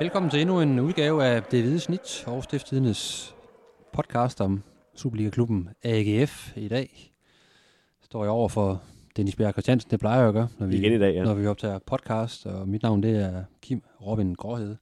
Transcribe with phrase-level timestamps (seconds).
[0.00, 3.34] Velkommen til endnu en udgave af Det Hvide Snit, Aarhus Stiftstidendes
[3.92, 4.62] podcast om
[4.94, 7.12] Superliga-klubben AGF i dag.
[8.02, 8.82] Står jeg over for
[9.16, 11.24] Dennis Bjerg Christiansen, det plejer jeg at gøre, når vi, Igen i dag, ja.
[11.24, 14.76] når vi optager podcast, og mit navn det er Kim Robin Gråhed.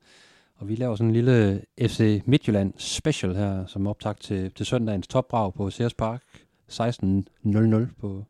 [0.57, 5.07] Og vi laver sådan en lille FC Midtjylland special her, som optag til, til søndagens
[5.07, 6.23] topbrag på Sears Park,
[6.73, 8.25] 16.00 på,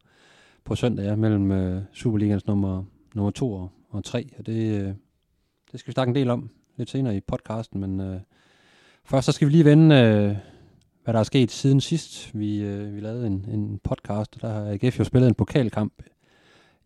[0.64, 4.28] på søndag, ja, mellem uh, Superligans nummer, nummer 2 og, og 3.
[4.38, 4.94] Og det, uh,
[5.72, 8.20] det skal vi snakke en del om lidt senere i podcasten, men uh,
[9.04, 10.36] først så skal vi lige vende, uh,
[11.04, 12.38] hvad der er sket siden sidst.
[12.38, 16.02] Vi, uh, vi lavede en, en podcast, og der har AGF jo spillet en pokalkamp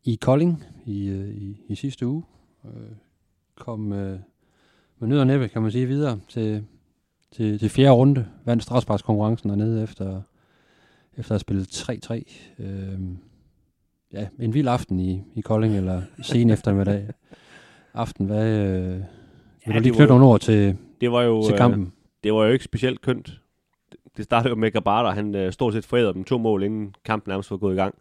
[0.05, 2.25] i Kolding i, uh, i, i sidste uge.
[2.65, 2.71] Uh,
[3.57, 4.19] kom uh,
[4.99, 6.65] med nød og næppe, kan man sige, videre til,
[7.33, 8.27] til, til fjerde runde.
[8.45, 10.23] Vandt strafsparkskonkurrencen dernede efter,
[11.17, 11.67] efter at have spillet
[12.59, 12.63] 3-3.
[12.63, 13.01] Øh,
[14.13, 17.09] ja, en vild aften i, i Kolding, eller sen eftermiddag.
[17.95, 18.49] Aften, hvad...
[18.49, 19.03] Øh,
[19.69, 21.53] vil Ja, du lige det var knytte jo- nogle ord til, Det var jo, til
[21.53, 21.93] øh, kampen?
[22.25, 23.41] det var jo ikke specielt kønt.
[24.17, 27.31] Det startede jo med Gabata, han øh, stort set forærede dem to mål, inden kampen
[27.31, 27.95] nærmest var gået i gang.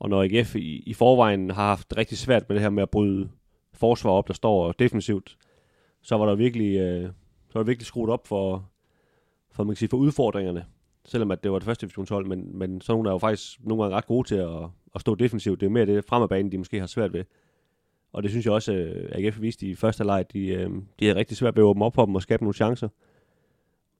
[0.00, 2.90] Og når AGF i, i forvejen har haft rigtig svært med det her med at
[2.90, 3.28] bryde
[3.72, 5.36] forsvar op, der står defensivt,
[6.02, 7.02] så var der virkelig, øh,
[7.48, 8.68] så var der virkelig skruet op for,
[9.52, 10.64] for, man kan sige, for udfordringerne.
[11.04, 13.82] Selvom at det var det første divisionshold, men, men så nogle er jo faktisk nogle
[13.82, 14.48] gange ret gode til at,
[14.94, 15.60] at stå defensivt.
[15.60, 17.24] Det er mere det fremadbanen, de måske har svært ved.
[18.12, 21.04] Og det synes jeg også, øh, at AGF viste i første leg, de, øh, de
[21.04, 22.88] havde rigtig svært ved at åbne op for dem og skabe nogle chancer.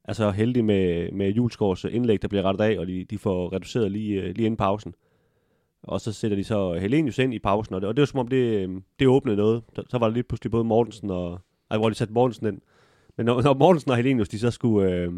[0.05, 3.93] Altså heldig med, med Julesgaards indlæg, der bliver rettet af, og de, de får reduceret
[3.93, 4.95] lige, øh, lige inden pausen.
[5.83, 8.19] Og så sætter de så Helenius ind i pausen, og det, og det var som
[8.19, 9.63] om, det, øh, det åbnede noget.
[9.77, 11.41] Så, så var der lige pludselig både Mortensen og...
[11.71, 12.61] Ej, hvor de satte Mortensen ind.
[13.17, 15.13] Men når, når Mortensen og Helenius, de så skulle, øh,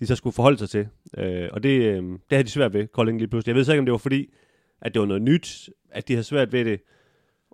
[0.00, 2.86] de så skulle forholde sig til, øh, og det, øh, det havde de svært ved,
[2.86, 3.50] Kolding lige pludselig.
[3.50, 4.30] Jeg ved så ikke, om det var fordi,
[4.80, 6.80] at det var noget nyt, at de havde svært ved det,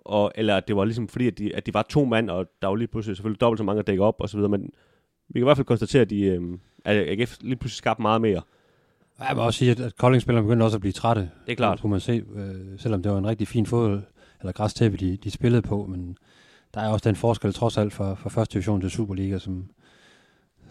[0.05, 2.45] og, eller at det var ligesom fordi, at de, at de var to mand, og
[2.61, 4.61] der var lige pludselig selvfølgelig dobbelt så mange at dække op, og så videre, men
[5.29, 6.41] vi kan i hvert fald konstatere, at, de, øh,
[6.85, 8.41] at AGF lige pludselig skabte meget mere.
[9.19, 11.21] Jeg vil også sige, at, at Kolding-spillerne begyndte også at blive trætte.
[11.45, 11.81] Det er klart.
[11.81, 14.01] Kunne man se, øh, selvom det var en rigtig fin fod,
[14.39, 16.17] eller græstæppe, de, de spillede på, men
[16.73, 19.69] der er også den forskel trods alt fra, fra første division til Superliga, som,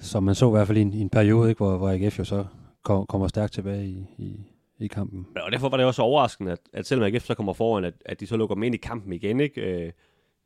[0.01, 2.19] som man så i hvert fald i en, i en periode, ikke, hvor, hvor AGF
[2.19, 2.45] jo så
[2.85, 4.41] kom, kommer stærkt tilbage i, i,
[4.81, 5.27] i kampen.
[5.45, 8.21] Og derfor var det også overraskende, at, at selvom AGF så kommer foran, at, at
[8.21, 9.61] de så lukker dem ind i kampen igen, ikke?
[9.87, 9.93] Øh,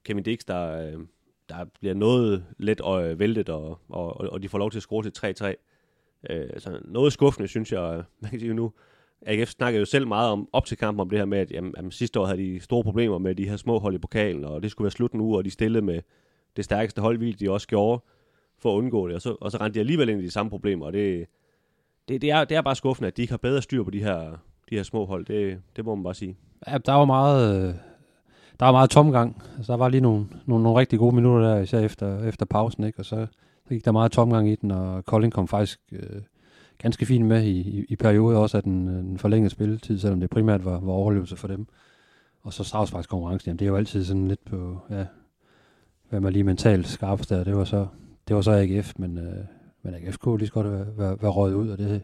[0.04, 0.98] Kevin Dix, der, øh,
[1.48, 4.82] der bliver noget let øh, og væltet, og, og, og- de får lov til at
[4.82, 5.54] score til
[6.31, 6.32] 3-3.
[6.34, 8.72] Øh, så noget skuffende, synes jeg, øh, man kan sige nu.
[9.26, 11.75] AGF snakkede jo selv meget om, op til kampen om det her med, at jamen,
[11.76, 14.62] jamen, sidste år havde de store problemer med de her små hold i pokalen, og
[14.62, 16.00] det skulle være slut nu, og de stillede med
[16.56, 18.03] det stærkeste hold, de også gjorde
[18.59, 19.15] for at undgå det.
[19.15, 21.26] Og så, og så rendte de alligevel ind i de samme problemer, og det,
[22.09, 24.03] det, det, er, det er bare skuffende, at de ikke har bedre styr på de
[24.03, 24.31] her,
[24.71, 25.27] de her små hold.
[25.27, 26.37] Det, det må man bare sige.
[26.69, 27.75] Ja, der var meget, øh,
[28.61, 29.43] der var meget tomgang.
[29.57, 32.85] Altså, der var lige nogle, nogle, nogle rigtig gode minutter der, især efter, efter pausen,
[32.85, 32.99] ikke?
[32.99, 33.27] og så,
[33.65, 36.23] så gik der meget tomgang i den, og Kolding kom faktisk øh,
[36.79, 40.21] ganske fint med i, i, i perioder også af den, øh, den forlængede spilletid, selvom
[40.21, 41.67] det primært var, var overlevelse for dem.
[42.43, 45.05] Og så Strauss faktisk konkurrencen, jamen det er jo altid sådan lidt på, ja,
[46.09, 47.87] hvad man lige mentalt skarpest der, det var så,
[48.29, 49.45] det var så AGF, men, øh,
[49.82, 52.03] men AGF kunne lige så godt være, være, være røget ud, og det,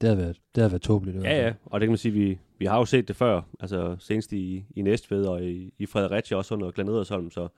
[0.00, 1.16] det havde været, det havde været tåbeligt.
[1.16, 1.44] Ja, fald.
[1.44, 4.32] ja, og det kan man sige, vi, vi har jo set det før, altså senest
[4.32, 7.48] i, i Næstved og i, i Fredericia også under Glenn Edersholm, så,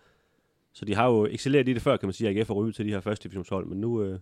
[0.72, 2.75] så de har jo excelleret i det før, kan man sige, at AGF er ryget
[2.75, 4.19] til de her første divisionshold, men nu, øh,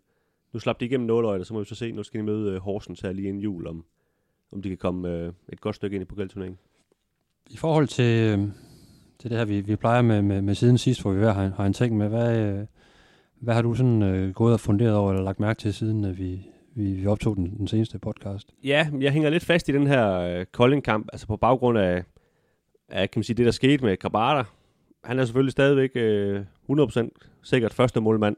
[0.52, 2.52] nu slap de igennem nåløjet, og så må vi så se, nu skal de møde
[2.52, 3.84] øh, Horsens her lige inden jul, om,
[4.52, 6.58] om de kan komme øh, et godt stykke ind i pokalturneringen.
[7.50, 8.38] I forhold til, øh,
[9.18, 11.48] til det her, vi, vi plejer med, med, med siden sidst, hvor vi hver har,
[11.48, 12.66] har en ting med, hvad, øh,
[13.40, 16.18] hvad har du sådan øh, gået og funderet over, eller lagt mærke til, siden at
[16.18, 18.48] vi, vi, vi optog den, den seneste podcast?
[18.64, 22.04] Ja, jeg hænger lidt fast i den her øh, Kolding-kamp, altså på baggrund af,
[22.88, 24.48] af kan man sige, det, der skete med Grabata.
[25.04, 26.40] Han er selvfølgelig stadigvæk øh,
[26.70, 27.08] 100%
[27.42, 28.36] sikkert første målmand,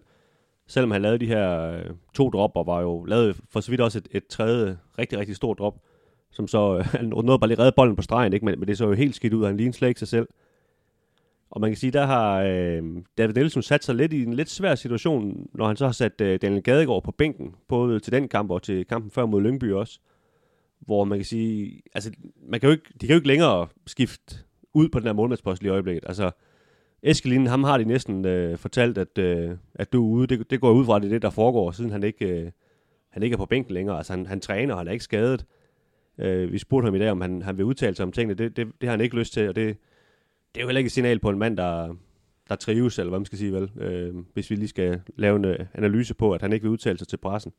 [0.67, 1.85] selvom han lavede de her øh,
[2.15, 5.37] to drop, og var jo lavet for så vidt også et, et tredje rigtig, rigtig
[5.37, 5.75] stort drop,
[6.31, 8.45] som så, øh, han nåede bare lige redde bolden på stregen, ikke?
[8.45, 10.29] Men, men det så jo helt skidt ud, og han lignede slet ikke sig selv.
[11.53, 12.83] Og man kan sige, der har øh,
[13.19, 16.21] David Nielsen sat sig lidt i en lidt svær situation, når han så har sat
[16.21, 19.73] øh, Daniel Gadegaard på bænken, både til den kamp og til kampen før mod Lyngby
[19.73, 20.01] også.
[20.81, 22.13] Hvor man kan sige, altså,
[22.49, 24.37] man kan jo ikke, de kan jo ikke længere skifte
[24.75, 26.05] ud på den her målmandspost lige i øjeblikket.
[26.07, 26.31] Altså,
[27.03, 30.27] Eskelin, ham har de næsten øh, fortalt, at, øh, at du er ude.
[30.27, 32.51] Det, det går ud fra, at det er det, der foregår, siden han ikke, øh,
[33.11, 33.97] han ikke er på bænken længere.
[33.97, 35.47] Altså, han, han træner, og han er ikke skadet.
[36.19, 38.35] Øh, vi spurgte ham i dag, om han, han vil udtale sig om tingene.
[38.35, 39.77] Det, det, det har han ikke lyst til, og det,
[40.55, 41.95] det er jo heller ikke et signal på en mand, der,
[42.49, 45.45] der trives, eller hvad man skal sige vel, øh, hvis vi lige skal lave en
[45.45, 47.53] øh, analyse på, at han ikke vil udtale sig til pressen.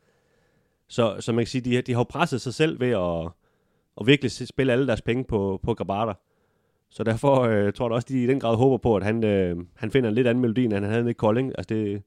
[0.88, 3.32] Så, så man kan sige, de, de har jo presset sig selv ved at,
[4.02, 6.14] at virkelig spille alle deres penge på, på Grabater.
[6.90, 9.58] Så derfor øh, tror jeg også, de i den grad håber på, at han, øh,
[9.76, 11.54] han finder en lidt anden melodi, end han havde i Kolding.
[11.58, 12.02] Altså, det,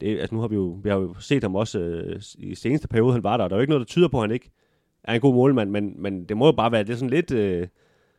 [0.00, 2.88] det, altså nu har vi jo, vi har jo set ham også øh, i seneste
[2.88, 3.48] periode, han var der.
[3.48, 4.50] Der er jo ikke noget, der tyder på, at han ikke
[5.04, 7.30] er en god målmand, men, men det må jo bare være det er sådan lidt...
[7.30, 7.68] Øh,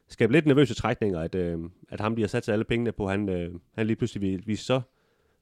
[0.07, 1.59] skabe lidt nervøse trækninger, at, øh,
[1.89, 4.65] at ham bliver sat sig alle pengene på, han, øh, han lige pludselig vil vise
[4.65, 4.81] så,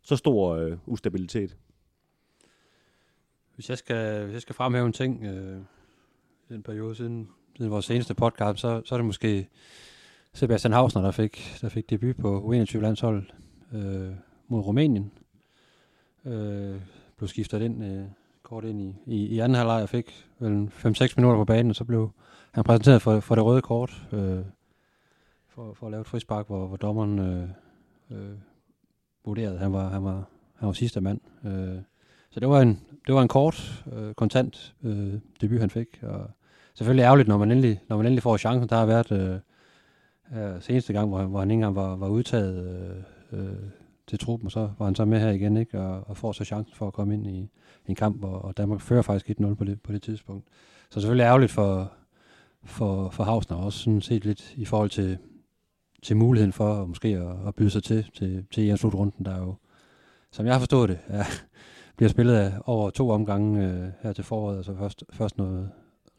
[0.02, 1.58] så stor øh, ustabilitet.
[3.56, 5.64] Hvis jeg skal, hvis jeg skal fremhæve en ting øh, en
[6.50, 9.48] den periode siden, siden vores seneste podcast, så, så er det måske
[10.34, 13.34] Sebastian Hausner, der fik, der fik debut på U21-landsholdet
[13.74, 14.12] øh,
[14.48, 15.12] mod Rumænien.
[16.26, 16.76] Øh,
[17.18, 18.06] blev skiftet ind øh,
[18.44, 21.76] kort ind i, i, i anden halvleg og fik vel 5-6 minutter på banen, og
[21.76, 22.12] så blev
[22.54, 24.40] han præsenteret for, for det røde kort øh,
[25.48, 27.50] for, for at lave et frispark, hvor, hvor dommeren øh,
[28.12, 28.38] øh,
[29.26, 31.20] vurderede, at han var, han var, han var sidste mand.
[31.46, 31.82] Øh,
[32.30, 35.88] så det var en, det var en kort, øh, kontant øh, debut, han fik.
[36.02, 36.30] Og
[36.74, 38.70] selvfølgelig ærgerligt, når man endelig, når man endelig får chancen.
[38.70, 39.40] Der har været øh,
[40.30, 42.66] her seneste gang, hvor, hvor han ikke engang var, var udtaget
[43.32, 43.56] øh, øh,
[44.08, 45.80] til truppen, og så var han så med her igen, ikke?
[45.80, 47.40] Og, og får så chancen for at komme ind i,
[47.88, 50.48] i en kamp, hvor og Danmark fører faktisk 1-0 på det, på det tidspunkt.
[50.90, 51.92] Så selvfølgelig ærgerligt for,
[52.64, 55.18] for, for Hausner også sådan set lidt i forhold til,
[56.04, 59.56] til muligheden for måske at, at byde sig til, til, til en slutrunden, der jo,
[60.32, 61.24] som jeg har forstået det, er,
[61.98, 65.70] bliver spillet af over to omgange øh, her til foråret, altså først, først noget,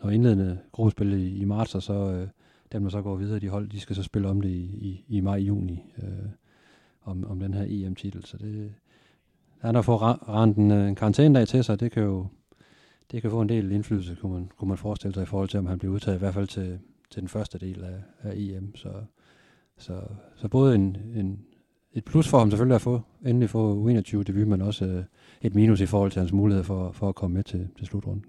[0.02, 2.28] noget indledende gruppespil i, i marts, og så øh,
[2.72, 5.04] dem, der så går videre, de hold, de skal så spille om det i, i,
[5.08, 6.28] i maj-juni, øh,
[7.04, 8.74] om, om den her EM-titel, så det,
[9.62, 12.26] der er der få rent en, øh, en karantænedag til sig, det kan jo
[13.10, 15.58] det kan få en del indflydelse, kunne man, kunne man forestille sig, i forhold til,
[15.58, 16.78] om han bliver udtaget, i hvert fald til,
[17.10, 18.76] til den første del af, af EM.
[18.76, 18.92] Så,
[19.78, 20.00] så,
[20.36, 21.40] så både en, en,
[21.92, 25.04] et plus for ham selvfølgelig at få, endelig få U21 debut, men også øh,
[25.42, 28.24] et minus i forhold til hans mulighed for, for at komme med til, til slutrunden.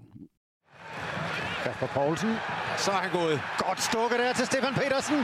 [1.66, 2.32] Kasper Poulsen.
[2.84, 5.18] Så er han gået godt stukket der til Stefan Petersen.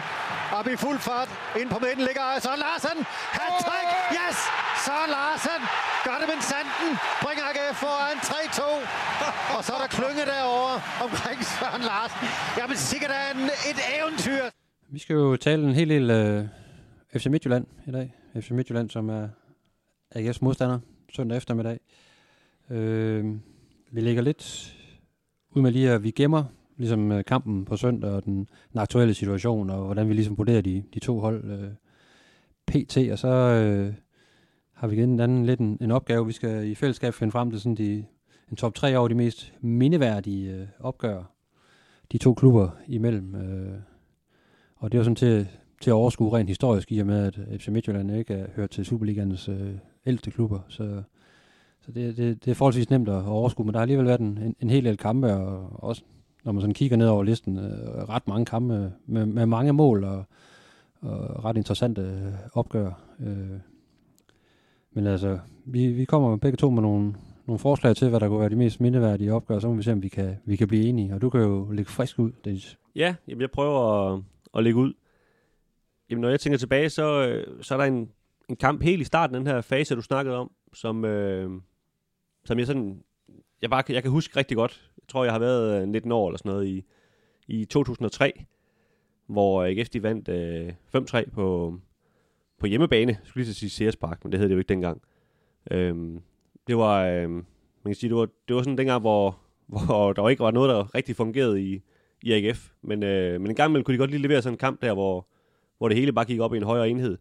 [0.59, 1.29] Op i fuld fart.
[1.61, 2.97] Ind på midten ligger Søren Larsen.
[3.39, 3.89] Hat-trick!
[4.19, 4.39] Yes!
[4.85, 5.61] Søren Larsen
[6.07, 6.91] gør det med sanden.
[7.25, 8.63] Bringer AGF foran 3-2.
[9.57, 10.75] Og så er der klynge derovre
[11.07, 12.27] omkring Søren Larsen.
[12.59, 14.43] Jamen sikkert er en, et eventyr.
[14.95, 18.07] Vi skal jo tale en hel del uh, øh, FC Midtjylland i dag.
[18.43, 19.25] FC Midtjylland, som er
[20.17, 20.79] AGF's modstander
[21.17, 21.79] søndag eftermiddag.
[22.71, 22.77] Uh,
[23.95, 24.43] vi ligger lidt
[25.55, 26.45] ud med lige at vi gemmer
[26.77, 30.61] ligesom øh, kampen på søndag og den, den aktuelle situation, og hvordan vi ligesom vurderer
[30.61, 31.71] de, de to hold øh,
[32.67, 33.95] PT, og så øh,
[34.73, 36.27] har vi givet en anden lidt en, en opgave.
[36.27, 38.05] Vi skal i fællesskab finde frem til sådan de,
[38.51, 41.23] en top 3 over de mest mindeværdige øh, opgør,
[42.13, 43.35] de to klubber imellem.
[43.35, 43.79] Øh,
[44.77, 45.49] og det er jo sådan til,
[45.81, 48.71] til at overskue rent historisk, i og med at øh, FC Midtjylland ikke er hørt
[48.71, 49.75] til Superligans øh,
[50.07, 51.03] ældste klubber, så
[51.87, 54.39] så det, det, det er forholdsvis nemt at overskue, men der har alligevel været en,
[54.39, 56.03] en, en hel del kampe, og også
[56.45, 60.05] når man sådan kigger ned over listen, øh, ret mange kampe med, med mange mål
[60.05, 60.25] og,
[61.01, 62.91] og ret interessante øh, opgør.
[63.21, 63.59] Øh,
[64.93, 67.15] men altså, vi, vi kommer begge to med nogle,
[67.47, 69.93] nogle forslag til, hvad der kunne være de mest mindeværdige opgør, så må vi se,
[69.93, 71.15] om vi kan, vi kan blive enige.
[71.15, 72.79] Og du kan jo lægge frisk ud, Dennis.
[72.95, 74.23] Ja, jamen jeg prøver at,
[74.57, 74.93] at lægge ud.
[76.11, 78.09] Jamen, når jeg tænker tilbage, så, øh, så er der en,
[78.49, 81.51] en kamp helt i starten af den her fase, du snakkede om, som, øh,
[82.45, 83.03] som jeg sådan,
[83.63, 84.91] jeg, bare, jeg kan huske rigtig godt.
[84.97, 86.85] Jeg tror, jeg har været øh, 19 år eller sådan noget i,
[87.49, 88.45] i 2003,
[89.27, 91.79] hvor AGF de vandt øh, 5-3 på,
[92.59, 93.13] på hjemmebane.
[93.13, 95.03] Jeg skulle lige sige Sears Park, men det hed det jo ikke dengang.
[95.71, 96.23] Øhm,
[96.67, 97.45] det var, øh, man
[97.87, 99.39] kan sige, det var, det var sådan dengang, hvor,
[99.87, 101.83] hvor der ikke var noget, der rigtig fungerede i,
[102.23, 102.71] i AGF.
[102.83, 104.95] Men, øh, men en gang imellem kunne de godt lige levere sådan en kamp der,
[104.95, 105.29] hvor,
[105.79, 107.19] hvor det hele bare gik op i en højere enhed.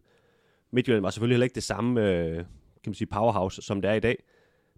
[0.70, 3.94] Midtjylland var selvfølgelig heller ikke det samme øh, kan man sige, powerhouse, som det er
[3.94, 4.22] i dag.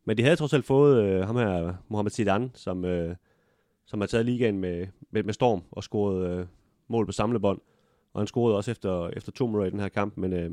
[0.05, 3.17] Men de havde trods alt fået øh, ham her, Mohamed Zidane, som, øh,
[3.87, 6.47] som har taget ligaen med, med, med storm og scoret øh,
[6.89, 7.61] mål på samlebånd.
[8.13, 10.51] Og han scorede også efter, efter to minutter i den her kamp, men, øh,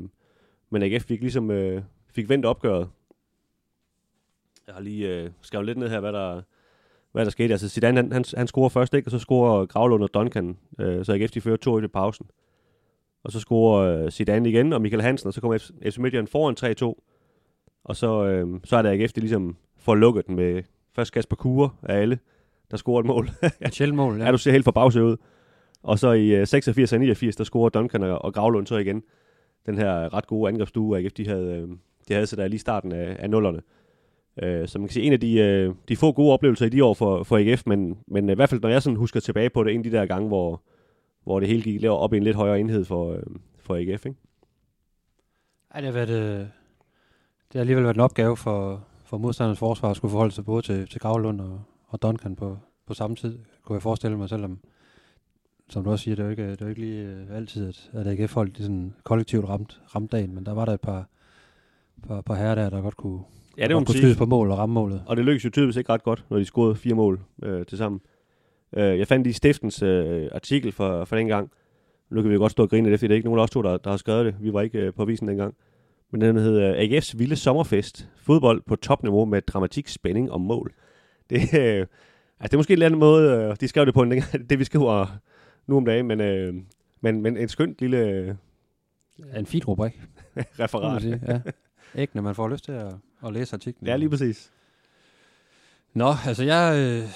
[0.70, 2.88] men AGF fik ligesom øh, fik vendt opgøret.
[4.66, 6.42] Jeg har lige øh, skrevet lidt ned her, hvad der,
[7.12, 7.54] hvad der skete.
[7.54, 9.06] Altså Zidane, han, han, han scorer først, ikke?
[9.06, 12.26] og så scorer Gravlund og Duncan, øh, så AGF de fører 2 i pausen.
[13.24, 16.96] Og så scorer øh, Zidane igen, og Michael Hansen, og så kommer FC Midtjylland foran
[16.96, 17.11] 3-2.
[17.84, 20.62] Og så, øh, så er det AGF, det ligesom får lukket den med
[20.94, 22.18] først Kasper Kure af alle,
[22.70, 23.30] der scorer et mål.
[23.66, 24.24] et sjældent mål, ja.
[24.24, 24.30] ja.
[24.30, 25.16] du ser helt for ud.
[25.82, 29.02] Og så i øh, 86 og 89, der scorer Duncan og, og Gravlund så igen.
[29.66, 31.68] Den her ret gode angrebsstue, AGF, de havde, øh,
[32.08, 33.60] de havde så der lige starten af, af nullerne.
[34.42, 36.84] Øh, så man kan sige, en af de, øh, de få gode oplevelser i de
[36.84, 39.64] år for, for AGF, men, men i hvert fald, når jeg sådan husker tilbage på
[39.64, 40.62] det, en af de der gange, hvor,
[41.24, 43.22] hvor det hele gik op i en lidt højere enhed for, øh,
[43.58, 44.18] for AGF, ikke?
[45.74, 46.46] Ej, det har været, øh,
[47.52, 50.62] det har alligevel været en opgave for, for modstandernes forsvar at skulle forholde sig både
[50.62, 54.58] til, til Gravlund og, og Duncan på, på samme tid, kunne jeg forestille mig, selvom
[55.68, 57.68] som du også siger, det er jo ikke, det er jo ikke lige øh, altid,
[57.68, 61.08] at, at AGF-folk de sådan kollektivt ramt, ramt dagen, men der var der et par,
[62.08, 63.20] par, par herrer der, der godt kunne,
[63.58, 64.02] Ja, det godt kunne sige.
[64.02, 65.02] skydes på mål og ramme målet.
[65.06, 67.78] Og det lykkedes jo tydeligvis ikke ret godt, når de scorede fire mål øh, til
[67.78, 68.00] sammen.
[68.72, 71.50] Øh, jeg fandt lige Stiftens øh, artikel for, for den gang.
[72.10, 73.42] Nu kan vi jo godt stå og grine lidt, fordi det er ikke nogen af
[73.44, 74.34] os to, der, der har skrevet det.
[74.40, 75.54] Vi var ikke øh, på avisen dengang.
[76.12, 78.08] Men den hedder AGF's Vilde Sommerfest.
[78.16, 80.74] Fodbold på topniveau med dramatik, spænding og mål.
[81.30, 81.86] Det, øh, altså,
[82.40, 84.10] det er måske en eller anden måde, øh, de skrev det på, en,
[84.50, 85.06] det vi skriver
[85.66, 86.54] nu om dagen, men, øh,
[87.00, 88.34] men, men en skønt lille øh,
[89.36, 90.00] en fin rubrik,
[90.60, 91.02] referat.
[91.02, 91.20] sige.
[91.28, 91.40] Ja.
[91.94, 92.94] Ikke, når man får lyst til at,
[93.26, 93.86] at læse artiklen.
[93.86, 94.50] Ja, lige præcis.
[95.94, 96.76] Nå, altså jeg...
[96.78, 97.08] Øh,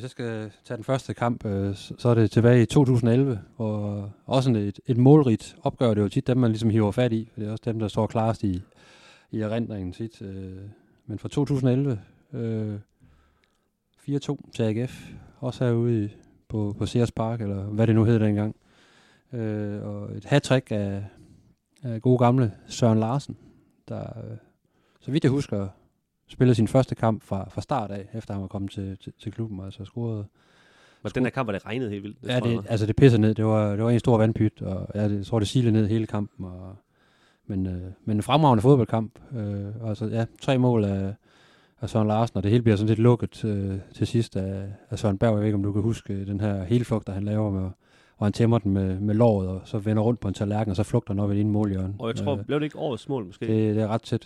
[0.00, 4.10] hvis jeg skal tage den første kamp, øh, så, er det tilbage i 2011, hvor
[4.26, 7.12] også en- et, et målrigt opgør, det er jo tit dem, man ligesom hiver fat
[7.12, 8.62] i, for det er også dem, der står klarest i,
[9.30, 10.22] i erindringen tit.
[10.22, 10.56] Øh,
[11.06, 12.00] men fra 2011,
[12.32, 12.78] øh,
[14.08, 16.08] 4-2 til AGF, også herude i,
[16.48, 18.56] på, på Sears Park, eller hvad det nu hed dengang.
[19.32, 21.04] Øh, og et hat af,
[21.82, 23.36] af gode gamle Søren Larsen,
[23.88, 24.36] der, øh,
[25.00, 25.68] så vidt jeg husker,
[26.30, 29.32] spillede sin første kamp fra, fra start af, efter han var kommet til, til, til
[29.32, 30.24] klubben, altså scorede.
[31.02, 32.16] Og den her kamp var det regnet helt vildt.
[32.26, 32.58] Ja, tror jeg.
[32.58, 33.34] det, altså det pisser ned.
[33.34, 35.86] Det var, det var en stor vandpyt, og ja, det, jeg tror, det silede ned
[35.88, 36.44] hele kampen.
[36.46, 36.76] Og,
[37.46, 39.18] men, øh, men en fremragende fodboldkamp.
[39.36, 41.14] Øh, altså, ja, tre mål af,
[41.80, 44.98] af Søren Larsen, og det hele bliver sådan lidt lukket øh, til sidst af, af
[44.98, 45.30] Søren Berg.
[45.30, 47.70] Jeg ved ikke, om du kan huske den her helflugt, der han laver med,
[48.18, 50.76] hvor han tæmmer den med, med låret, og så vender rundt på en tallerken, og
[50.76, 51.94] så flugter den op i det ene målhjørne.
[51.98, 53.46] Og jeg tror, Øh, blev det ikke årets mål måske?
[53.46, 54.20] det, det er ret tæt,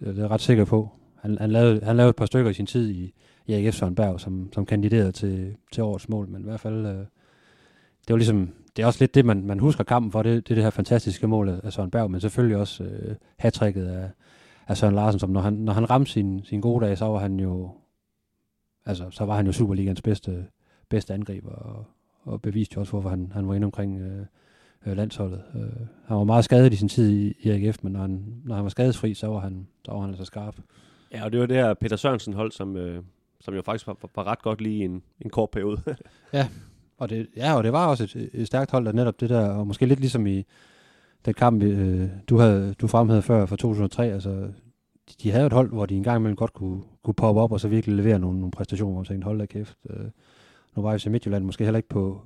[0.00, 0.88] det er ret sikker på.
[1.20, 3.14] Han, han, lavede, han lavede et par stykker i sin tid i,
[3.46, 6.86] i AGF Søren Berg, som, som kandiderede til, til årets mål, men i hvert fald,
[6.86, 6.94] øh,
[8.06, 10.50] det var ligesom, det er også lidt det, man, man husker kampen for, det, det
[10.50, 14.10] er det her fantastiske mål af, Søren Berg, men selvfølgelig også øh, hattricket af,
[14.68, 17.18] af Søren Larsen, som når han, når han ramte sin, sin gode dag, så var
[17.18, 17.70] han jo,
[18.86, 20.46] altså, så var han jo Superligans bedste,
[20.88, 21.84] bedste angriber, og,
[22.22, 24.26] og beviste jo også, hvorfor han, han var inde omkring øh,
[24.86, 25.42] øh, landsholdet.
[25.54, 28.54] Øh, han var meget skadet i sin tid i, i AGF, men når han, når
[28.54, 30.56] han var skadesfri, så var han, så var han altså skarp.
[31.12, 33.02] Ja, og det var det her Peter Sørensen hold, som, øh,
[33.40, 35.82] som jo faktisk var, var, var ret godt lige i en, en kort periode.
[36.32, 36.48] ja,
[36.98, 39.48] Og det, ja, og det var også et, et stærkt hold, der netop det der,
[39.48, 40.44] og måske lidt ligesom i
[41.24, 45.52] den kamp, øh, du, havde, du fremhævede før fra 2003, altså de, de havde et
[45.52, 48.18] hold, hvor de en gang imellem godt kunne, kunne poppe op og så virkelig levere
[48.18, 49.78] nogle, nogle præstationer, hvor man tænkte, hold da kæft.
[49.90, 50.06] Øh,
[50.76, 52.22] nu var FC Midtjylland måske heller ikke på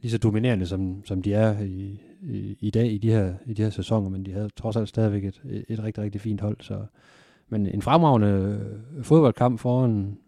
[0.00, 3.54] lige så dominerende, som, som de er i, i, i dag i de, her, i
[3.54, 6.40] de her sæsoner, men de havde trods alt stadigvæk et, et, et rigtig, rigtig fint
[6.40, 6.56] hold.
[6.60, 6.86] Så.
[7.48, 8.28] Men en fremragende
[8.96, 10.18] øh, fodboldkamp foran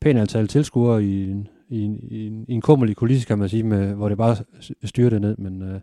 [0.00, 3.48] pæn antal tilskuere i en, i en, i en, i en kummerlig kulisse, kan man
[3.48, 4.36] sige, med, hvor det bare
[4.84, 5.80] styrte ned, men, øh,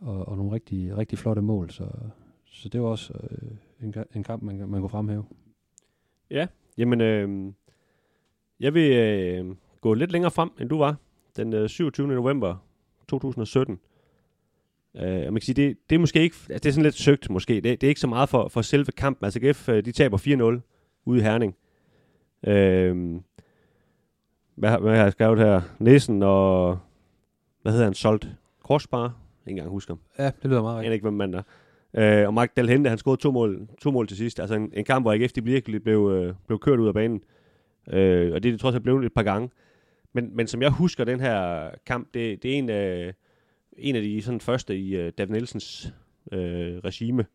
[0.00, 1.70] og, og nogle rigtig, rigtig flotte mål.
[1.70, 1.88] Så,
[2.44, 3.48] så det var også øh,
[3.86, 5.24] en, en kamp, man, man kunne fremhæve.
[6.30, 6.46] Ja,
[6.78, 7.52] Jamen, øh,
[8.60, 10.96] jeg vil øh, gå lidt længere frem, end du var.
[11.36, 12.08] Den øh, 27.
[12.08, 12.56] november
[13.08, 13.80] 2017.
[14.98, 16.94] Øh, og man kan sige, det, det er måske ikke, altså det er sådan lidt
[16.94, 17.54] søgt måske.
[17.54, 19.24] Det, det er ikke så meget for, for selve kampen.
[19.24, 21.56] Altså GF, øh, de taber 4-0 ude i Herning.
[22.46, 23.20] Øh,
[24.54, 25.60] hvad, hvad har jeg skrevet her?
[25.78, 26.78] Nissen og,
[27.62, 28.28] hvad hedder han, Solt
[28.64, 29.04] Korsbar?
[29.46, 30.00] Ikke engang husker ham.
[30.18, 30.86] Ja, det lyder meget Jeg rigtigt.
[30.86, 31.42] aner ikke, hvem manden
[31.94, 32.20] er.
[32.20, 34.40] Øh, og Mark Dalhente, han scorede to mål, to mål til sidst.
[34.40, 37.22] Altså en, en kamp, hvor AGF de virkelig blev, øh, blev kørt ud af banen.
[37.92, 39.50] Øh, og det er det trods alt blevet et par gange.
[40.12, 43.14] Men, men som jeg husker den her kamp, det, det er en af,
[43.78, 45.92] en af de sådan, første i øh, Dav Nielsens
[46.32, 47.26] øh, regime.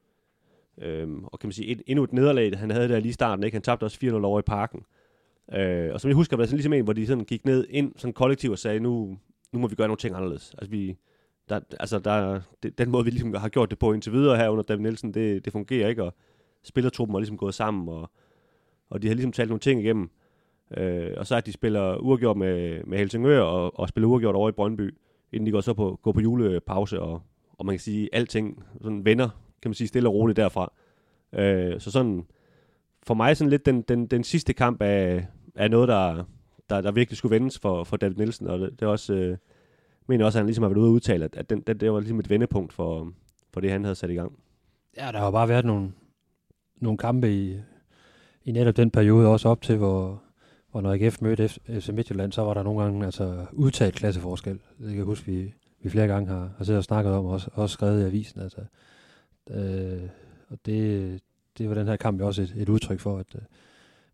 [0.78, 3.44] Øhm, og kan man sige, et, endnu et nederlag, han havde der lige i starten.
[3.44, 3.56] Ikke?
[3.56, 4.86] Han tabte også 4-0 over i parken.
[5.54, 7.68] Øh, og som jeg husker, var der sådan ligesom en, hvor de sådan gik ned
[7.70, 9.18] ind sådan kollektiv og sagde, nu,
[9.52, 10.56] nu må vi gøre nogle ting anderledes.
[10.58, 10.98] Altså vi,
[11.50, 14.50] der, altså der, det, den måde, vi ligesom har gjort det på indtil videre her
[14.50, 16.14] under David Nielsen, det, det fungerer ikke, og
[16.64, 18.12] spillertruppen er ligesom gået sammen, og,
[18.90, 20.10] og de har ligesom talt nogle ting igennem.
[20.78, 24.50] Øh, og så at de spiller uafgjort med, med Helsingør, og, og spiller uafgjort over
[24.50, 24.94] i Brøndby,
[25.34, 27.22] inden de går så på, går på julepause, og,
[27.58, 29.30] og man kan sige, alting sådan vender,
[29.62, 30.74] kan man sige, stille og roligt derfra.
[31.34, 32.26] Øh, så sådan,
[33.04, 36.24] for mig sådan lidt den, den, den sidste kamp af, af noget, der,
[36.70, 39.14] der, der virkelig skulle vendes for, for David Nielsen, og det, det er også...
[39.14, 39.38] Øh,
[40.08, 41.92] mener også, at han ligesom har været ude og udtale, at, at den, den, det
[41.92, 43.14] var ligesom et vendepunkt for,
[43.54, 44.40] for det, han havde sat i gang.
[44.98, 45.92] Ja, der har bare været nogle,
[46.82, 47.58] nogle kampe i,
[48.46, 50.23] i netop den periode også op til, hvor,
[50.74, 54.54] og når AGF mødte FC Midtjylland, så var der nogle gange altså, udtalt klasseforskel.
[54.54, 57.32] Det kan jeg huske, vi, vi flere gange har, har siddet og snakket om, og
[57.32, 58.42] også, også skrevet i avisen.
[58.42, 58.62] Altså.
[59.50, 60.02] Øh,
[60.50, 61.22] og det,
[61.58, 63.42] det var den her kamp jo også et, et udtryk for, at, øh,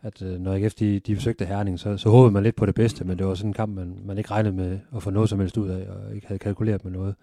[0.01, 2.75] at øh, når AGF de, de besøgte Herning, så, så håbede man lidt på det
[2.75, 5.30] bedste, men det var sådan en kamp, man, man ikke regnede med at få noget
[5.30, 7.16] som helst ud af, og ikke havde kalkuleret med noget.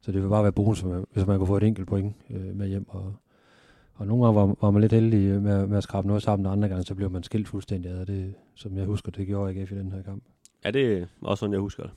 [0.00, 2.68] Så det ville bare være bonus, hvis man- kunne få et enkelt point øh, med
[2.68, 2.86] hjem.
[2.88, 3.14] Og,
[3.94, 6.52] og nogle gange var, var man lidt heldig med, med at skrabe noget sammen, og
[6.52, 9.72] andre gange så blev man skilt fuldstændig ad det, som jeg husker, det gjorde AGF
[9.72, 10.24] i den her kamp.
[10.64, 11.92] Ja, det er også sådan, jeg husker det.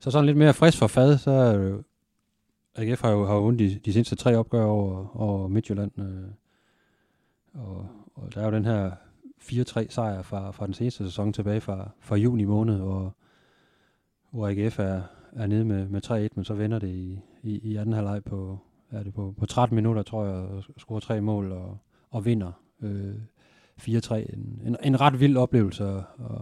[0.00, 1.82] så sådan lidt mere frisk for fad, så er det jo-
[2.76, 5.98] AGF har jo, har vundet de, de seneste tre opgør over, over Midtjylland.
[5.98, 6.30] Øh,
[7.54, 8.90] og, og der er jo den her
[9.42, 13.16] 4-3 sejr fra, fra den seneste sæson tilbage fra, fra juni måned, hvor,
[14.30, 15.02] hvor AGF er,
[15.32, 18.58] er nede med, med 3-1, men så vender det i, i, i anden halvleg på,
[18.90, 21.78] er det på, på 13 minutter, tror jeg, og scorer tre mål og,
[22.10, 22.52] og vinder
[22.82, 23.14] øh,
[23.80, 24.14] 4-3.
[24.14, 26.40] En, en, en ret vild oplevelse at, at,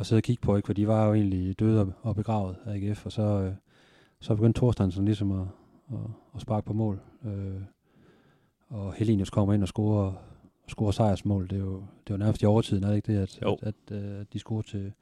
[0.00, 0.66] at sidde og kigge på, ikke?
[0.66, 3.52] for de var jo egentlig døde og, og begravet af AGF, og så, øh,
[4.20, 5.46] så begyndte Thorstensen ligesom at,
[5.92, 5.98] at,
[6.34, 7.00] at sparke på mål.
[7.24, 7.60] Øh,
[8.68, 10.12] og Helenius kommer ind og scorer,
[10.68, 11.48] scorer sejrsmål.
[11.50, 13.58] Det er jo, det er jo nærmest i overtiden, er det ikke det, at, Jo.
[13.62, 14.92] at, at, øh, de scorer til,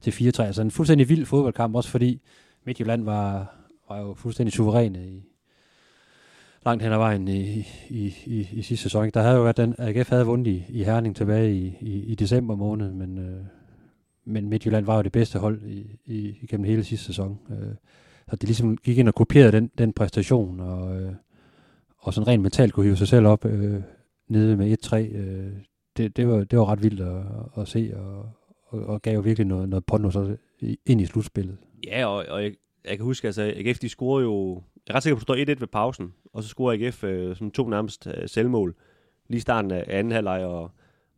[0.00, 0.42] til 4-3.
[0.42, 2.20] Altså en fuldstændig vild fodboldkamp, også fordi
[2.64, 3.54] Midtjylland var,
[3.88, 5.22] var jo fuldstændig suveræne i,
[6.64, 9.10] langt hen ad vejen i, i, i, i sidste sæson.
[9.14, 12.14] Der havde jo været den, AGF havde vundet i, i Herning tilbage i, i, i
[12.14, 13.44] december måned, men, øh,
[14.24, 17.38] men Midtjylland var jo det bedste hold i, i, igennem hele sidste sæson.
[17.50, 17.74] Øh,
[18.30, 21.12] så de ligesom gik ind og kopierede den, den præstation, og, øh,
[21.98, 23.82] og sådan rent mentalt kunne hive sig selv op øh,
[24.28, 24.96] nede med 1-3.
[24.96, 25.52] Øh,
[25.96, 27.22] det, det, var, det var ret vildt at,
[27.62, 28.28] at se, og,
[28.66, 31.56] og, og gav jo virkelig noget, noget pondus også så ind i slutspillet.
[31.86, 32.52] Ja, og, og jeg,
[32.84, 34.62] jeg kan huske, altså AGF, de scorede jo...
[34.86, 37.04] Jeg er ret sikker på, at der står 1-1 ved pausen, og så scorer AGF
[37.04, 38.76] øh, sådan to nærmest øh, selvmål
[39.28, 40.70] lige i starten af anden halvleg, og,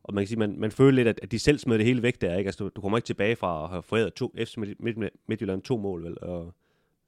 [0.02, 2.02] og man kan sige, man, man føler lidt, at, at de selv smed det hele
[2.02, 2.48] væk der, ikke?
[2.48, 5.62] Altså, du, du kommer ikke tilbage fra at have foræret to, FC Midt, Midt, Midtjylland
[5.62, 6.24] to mål, vel?
[6.24, 6.54] Og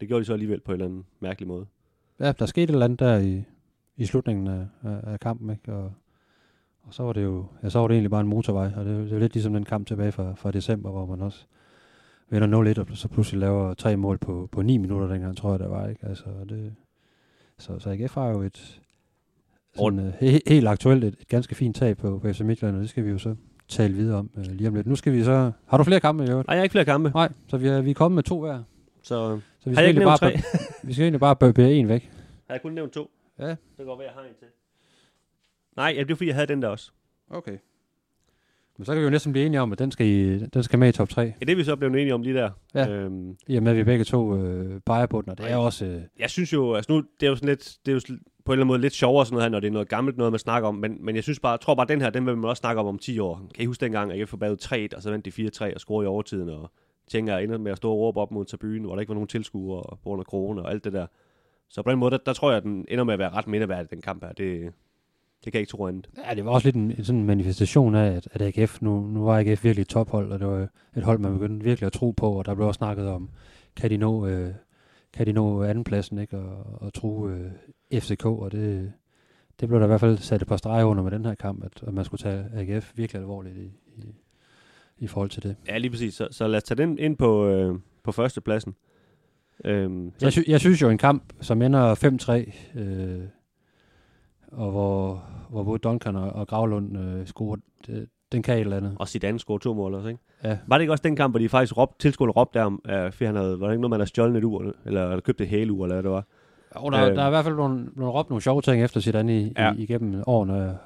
[0.01, 1.67] det gjorde de så alligevel på en eller anden mærkelig måde.
[2.21, 3.45] Ja, der skete et eller andet der i,
[3.97, 5.73] i slutningen af, af, kampen, ikke?
[5.73, 5.93] Og,
[6.83, 9.05] og så var det jo, ja, så var det egentlig bare en motorvej, og det,
[9.05, 11.47] det er lidt ligesom den kamp tilbage fra, fra december, hvor man også
[12.31, 15.61] vinder 0-1, og så pludselig laver tre mål på, på 9 minutter dengang, tror jeg,
[15.61, 16.07] der var, ikke?
[16.07, 16.75] Altså, det,
[17.59, 18.81] så, så AGF har jo et
[19.77, 22.83] sådan, uh, he, helt aktuelt et, et, ganske fint tag på, på FC Midtjylland, og
[22.83, 23.35] det skal vi jo så
[23.69, 24.87] tale videre om uh, lige om lidt.
[24.87, 25.53] Nu skal vi så...
[25.67, 26.49] Har du flere kampe i øvrigt?
[26.49, 28.41] Nej, jeg har ikke flere kampe, Nej, så vi er, vi er kommet med to
[28.41, 28.63] hver.
[29.03, 30.33] så Så vi har jeg ikke bare, tre?
[30.87, 32.11] vi skal egentlig bare barbere en væk.
[32.47, 33.11] har jeg kun nævnt to.
[33.39, 33.49] Ja.
[33.49, 34.49] Det kan godt være, jeg har en til.
[35.77, 36.91] Nej, det er fordi, jeg havde den der også.
[37.31, 37.59] Okay.
[38.79, 40.79] Men så kan vi jo næsten blive enige om, at den skal, i, den skal
[40.79, 41.23] med i top 3.
[41.23, 42.51] Ja, det er vi så blevet enige om lige der.
[42.75, 42.89] Ja.
[42.89, 45.57] Øhm, I og med, at vi begge to øh, peger på den, og det er
[45.57, 45.85] også...
[45.85, 48.01] Øh, jeg synes jo, altså nu, det er jo sådan lidt, det er jo
[48.45, 50.17] på en eller anden måde lidt sjovere sådan noget her, når det er noget gammelt
[50.17, 52.27] noget, man snakker om, men, men jeg synes bare, jeg tror bare, den her, den
[52.27, 53.43] vil man også snakke om om 10 år.
[53.55, 54.57] Kan I huske dengang, at jeg forbad
[54.93, 56.71] 3-1, og så vendte de 4-3 og scorede i overtiden, og
[57.11, 59.15] tænker, jeg ender med at stå og råbe op mod tribunen, hvor der ikke var
[59.15, 61.07] nogen tilskuere, og på grund af corona og alt det der.
[61.69, 63.47] Så på den måde, der, der tror jeg, at den ender med at være ret
[63.47, 64.33] mindeværdig, den kamp her.
[64.33, 64.73] Det,
[65.47, 66.09] det kan jeg ikke tro andet.
[66.29, 69.25] ja, det var også lidt en, en sådan manifestation af, at, at AGF, nu, nu
[69.25, 72.11] var AGF virkelig et tophold, og det var et hold, man begyndte virkelig at tro
[72.11, 73.29] på, og der blev også snakket om,
[73.77, 74.51] kan de nå, øh,
[75.13, 77.51] kan de nå andenpladsen, ikke, og, og tro øh,
[77.95, 78.93] FCK, og det,
[79.61, 81.65] det blev der i hvert fald sat et par streger under med den her kamp,
[81.65, 84.15] at, at man skulle tage AGF virkelig alvorligt i, i,
[84.99, 85.57] i forhold til det.
[85.69, 86.15] Ja, lige præcis.
[86.15, 88.75] Så, så lad os tage den ind på, øh, på førstepladsen.
[89.65, 91.95] Øhm, Jeg, sy- jeg synes jo, en kamp, som ender
[92.75, 93.21] 5-3, øh,
[94.53, 97.57] og hvor, hvor både Duncan og, og Gravlund øh, scorer,
[97.87, 98.97] det, den kan et eller andet.
[98.99, 100.21] og Zidane scorede to mål også, ikke?
[100.45, 100.59] Ja.
[100.67, 103.25] Var det ikke også den kamp, hvor de faktisk råbte, tilskuerne råbte der øh, fordi
[103.25, 105.49] han havde, var det ikke noget, man havde stjålet et ur, eller, eller købt et
[105.49, 106.25] hæleur, eller hvad det var?
[106.71, 107.11] Og der, Øh.
[107.11, 109.53] øh, der er i hvert fald nogle, nogle råbt nogle sjove ting efter Zidane i,
[109.57, 109.65] Ja.
[109.67, 109.73] ja.
[109.73, 110.79] i, igennem årene,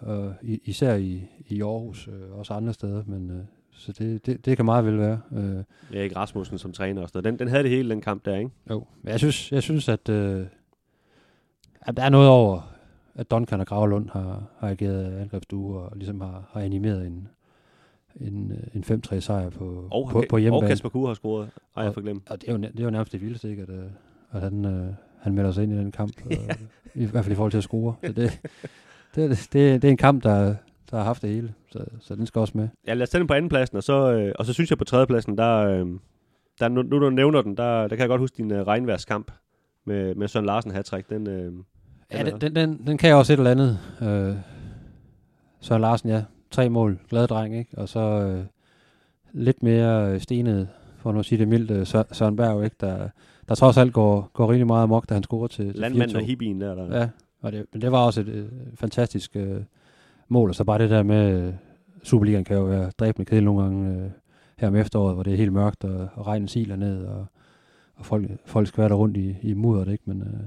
[0.42, 3.36] i, især i, i Aarhus og også andre steder, men øh,
[3.72, 5.20] så det, det, det kan meget vel være.
[5.32, 7.32] Øh, Erik Rasmussen som træner og sådan noget.
[7.32, 8.50] Den, den havde det hele, den kamp der, ikke?
[8.70, 8.86] jo.
[9.02, 10.46] Men jeg synes, jeg synes at, øh,
[11.80, 12.69] at der er noget over,
[13.20, 17.28] at Duncan og Gravlund har, har ageret angrebsdue og ligesom har, har animeret en,
[18.20, 20.68] en, øh, en 5-3 sejr på, Og, på, på og hjemmebane.
[20.68, 21.50] Kasper Kuh har scoret.
[21.76, 22.30] Ej, jeg får glemt.
[22.30, 23.62] Og det er jo, det er jo nærmest det vildeste, ikke?
[23.62, 23.84] At, øh,
[24.32, 26.12] at han, øh, han melder sig ind i den kamp.
[26.30, 26.38] øh,
[26.94, 27.94] I hvert fald i forhold til at score.
[28.06, 28.40] Så det,
[29.14, 30.54] det, det, det er en kamp, der,
[30.90, 31.54] der har haft det hele.
[31.72, 32.68] Så, så den skal også med.
[32.86, 34.84] Ja, lad os tage den på andenpladsen, og så, øh, og så synes jeg på
[34.84, 35.86] tredjepladsen, der, øh,
[36.60, 39.32] der nu, nu du nævner den, der, der kan jeg godt huske din øh, regnværskamp
[39.84, 41.52] med, med Søren Larsen hat Den, øh,
[42.12, 43.78] Ja, den, den, den, den kan også et eller andet.
[44.02, 44.34] Øh,
[45.60, 46.22] Søren Larsen, ja.
[46.50, 46.98] Tre mål.
[47.08, 47.78] Glad dreng, ikke?
[47.78, 48.44] Og så øh,
[49.32, 52.76] lidt mere øh, stenet, for nu at sige det mildt, øh, Sø- Søren Berg, ikke?
[52.80, 53.08] Der,
[53.48, 56.20] der trods alt går, går rigtig meget amok, da han scorer til, til landmanden 4-2.
[56.20, 56.74] og hippien der.
[56.74, 56.98] der.
[57.00, 57.08] Ja,
[57.40, 59.60] og det, men det var også et øh, fantastisk øh,
[60.28, 61.52] mål, og så bare det der med, øh,
[62.02, 64.10] Superligaen kan jo være dræbende kedelig nogle gange øh,
[64.58, 67.26] her om efteråret, hvor det er helt mørkt, og, og regnen siler ned, og,
[67.96, 70.04] og folk, folk der rundt i, i mudderet, ikke?
[70.06, 70.40] Men øh,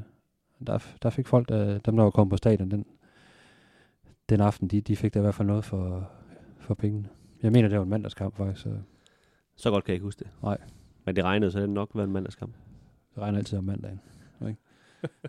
[0.68, 2.86] der, der fik folk, der, dem der var kommet på stadion den,
[4.30, 6.10] den aften, de, de fik da i hvert fald noget for,
[6.60, 7.08] for pengene.
[7.44, 8.70] Jeg mener, det var en mandagskamp faktisk, så
[9.56, 10.28] Så godt kan jeg ikke huske det.
[10.44, 10.58] Nej.
[11.06, 12.54] Men det regnede, så det nok været en mandagskamp.
[13.16, 14.00] det regner altid om mandagen.
[14.48, 14.60] Ikke?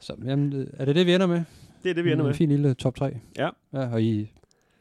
[0.01, 1.43] så, jamen, er det det, vi ender med?
[1.83, 2.35] Det er det, vi ender en med.
[2.35, 3.19] fin lille top 3.
[3.39, 3.49] Ja.
[3.73, 4.31] ja og I,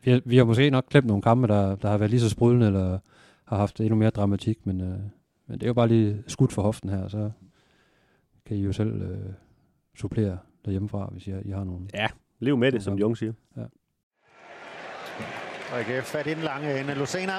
[0.04, 2.30] vi, har, vi har måske nok glemt nogle kampe, der, der har været lige så
[2.30, 3.00] sprudlende, eller
[3.46, 5.00] har haft endnu mere dramatik, men, øh,
[5.48, 7.32] men det er jo bare lige skudt for hoften her, så,
[8.46, 9.34] kan I jo selv øh,
[9.96, 11.90] supplere derhjemmefra, hvis I, I har nogen.
[11.94, 12.08] Ja,
[12.40, 13.34] lev med det, som Jung siger.
[15.72, 16.94] Og AGF fat i den lange ende.
[16.96, 17.38] Lucena.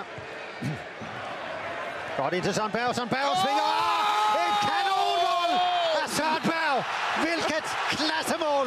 [2.16, 2.94] Godt ind til Søren Berg.
[2.94, 3.70] Søren Berg svinger.
[4.44, 5.50] Et kanonmål
[6.02, 6.76] af Søren Berg.
[7.24, 7.66] Hvilket
[7.98, 8.66] klassemål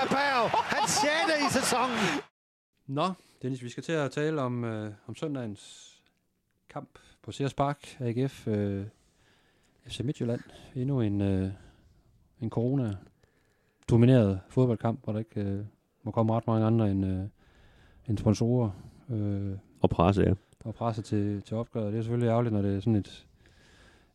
[0.00, 0.44] af Berg.
[0.74, 1.98] Hans sjette i sæsonen.
[2.86, 3.06] Nå,
[3.42, 5.92] Dennis, vi skal til at tale om, øh, om søndagens
[6.68, 6.88] kamp
[7.22, 8.86] på Sears Park, AGF, øh,
[9.88, 10.40] FC Midtjylland.
[10.74, 11.50] Endnu en, øh,
[12.40, 15.64] en corona-domineret fodboldkamp, hvor der ikke øh,
[16.02, 17.20] må komme ret mange andre end, øh,
[18.08, 18.70] end sponsorer
[19.10, 20.32] øh, Og presse, ja.
[20.64, 21.92] og presse til, til opgøret.
[21.92, 23.26] Det er selvfølgelig ærgerligt, når det er sådan et,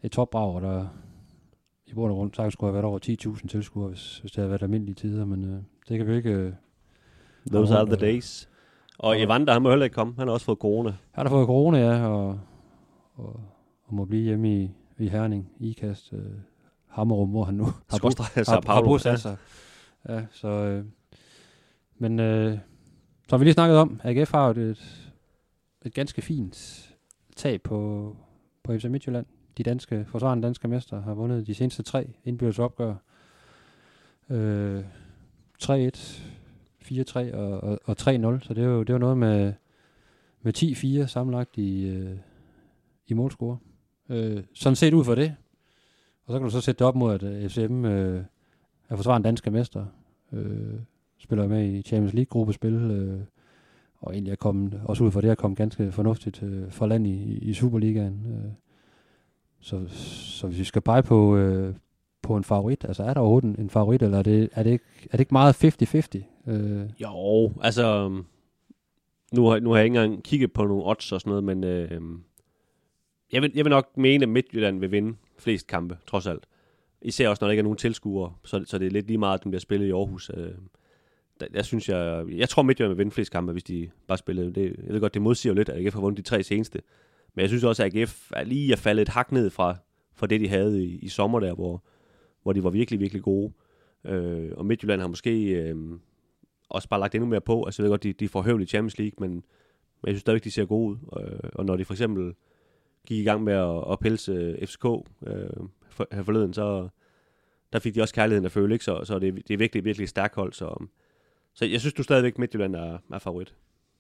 [0.04, 0.88] et topbrag, der
[1.86, 3.00] i bund og grund sagtens skulle have været over
[3.40, 6.30] 10.000 tilskuere, hvis, hvis det havde været almindelige tider, men øh, det kan vi ikke...
[6.32, 6.54] Øh,
[7.52, 8.50] Those are the days.
[9.00, 10.14] Og og- Evander, han må heller ikke komme.
[10.18, 10.94] Han har også fået corona.
[11.12, 12.40] Han har fået corona, ja, og,
[13.16, 13.40] og,
[13.84, 16.20] og må blive hjemme i, i Herning, Ikast, øh,
[16.92, 17.64] Hammerum, hvor han nu
[18.50, 18.88] har, Paulo.
[18.88, 19.38] bosat sig.
[20.10, 20.48] Ja, så...
[20.48, 20.86] Øh,
[21.98, 22.58] men øh,
[23.30, 25.12] som vi lige snakkede om, AGF har jo et,
[25.86, 26.88] et ganske fint
[27.36, 28.16] tag på,
[28.64, 29.26] på FC Midtjylland.
[29.58, 32.96] De danske, forsvarende danske mester har vundet de seneste tre indbyrdes opgør.
[34.30, 34.84] Øh,
[35.64, 35.70] 3-1,
[36.84, 38.04] 4-3 og, og, og 3-0,
[38.42, 39.54] så det er jo, det er jo noget med,
[40.42, 42.18] med 10-4 sammenlagt i, øh,
[43.08, 43.58] i målscore.
[44.10, 45.36] Øh, sådan set ud for det.
[46.26, 48.24] Og så kan du så sætte det op mod, at øh, FCM øh,
[48.90, 49.86] er forsvarende danske mester.
[50.34, 50.80] Øh,
[51.20, 52.74] spiller med i Champions League-gruppespil.
[52.74, 53.20] Øh,
[54.02, 57.08] og egentlig er kommet, også ud for det, er kommet ganske fornuftigt øh, for land
[57.08, 58.26] i, i Superligaen.
[58.28, 58.52] Øh,
[59.60, 61.76] så, så hvis vi skal pege på, øh,
[62.22, 64.72] på en favorit, altså er der overhovedet en, en favorit, eller er det, er det,
[64.72, 65.64] ikke, er det ikke meget
[66.46, 66.52] 50-50?
[66.52, 67.86] Øh, Jo, altså...
[67.86, 68.26] Øhm,
[69.34, 71.64] nu har, nu har jeg ikke engang kigget på nogle odds og sådan noget, men...
[71.64, 72.02] Øh,
[73.32, 76.48] jeg, vil, jeg vil nok mene, at Midtjylland vil vinde flest kampe, trods alt.
[77.02, 79.38] Især også, når der ikke er nogen tilskuere, så, så det er lidt lige meget,
[79.38, 80.32] at den bliver spillet i Aarhus.
[80.38, 80.52] Øh,
[81.40, 84.54] der, jeg synes, jeg, jeg tror, Midtjylland vil vinde flest kampe, hvis de bare spillede.
[84.54, 86.82] Det, jeg ved godt, det modsiger jo lidt, at AGF har vundet de tre seneste.
[87.36, 89.76] Men jeg synes også, at AGF er lige at falde et hak ned fra,
[90.14, 91.84] fra det, de havde i, i sommer der, hvor,
[92.44, 93.54] hvor de var virkelig, virkelig gode.
[94.06, 95.76] Øh, og Midtjylland har måske øh,
[96.70, 97.64] også bare lagt endnu mere på.
[97.64, 99.44] Altså jeg ved godt, de, de får høvl i Champions League, men, men
[100.08, 100.98] jeg synes stadigvæk, de ser gode ud.
[101.22, 102.34] Øh, og når de for eksempel
[103.08, 104.86] gik i gang med at, at pelse øh, FCK
[105.28, 105.50] øh,
[105.90, 106.88] for, her forleden, så
[107.74, 108.86] der fik de også kærligheden at føle, ikke?
[108.86, 110.54] Så, så det, det er virkelig, virkelig stærkt hold.
[110.54, 110.84] Så,
[111.54, 113.54] så jeg synes, du stadigvæk Midtjylland er, er favorit.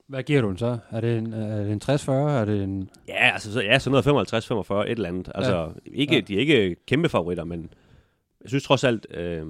[0.08, 0.78] hvad giver du den så?
[0.92, 2.12] Er det en, er det en 60-40?
[2.12, 2.90] Er det en...
[3.08, 5.32] Ja, altså så, ja, sådan noget 55-45, et eller andet.
[5.36, 5.68] Altså, ja.
[5.94, 6.22] ikke, Ja.
[6.22, 7.74] de er ikke kæmpe favoritter, men
[8.42, 9.46] jeg synes trods alt, øh,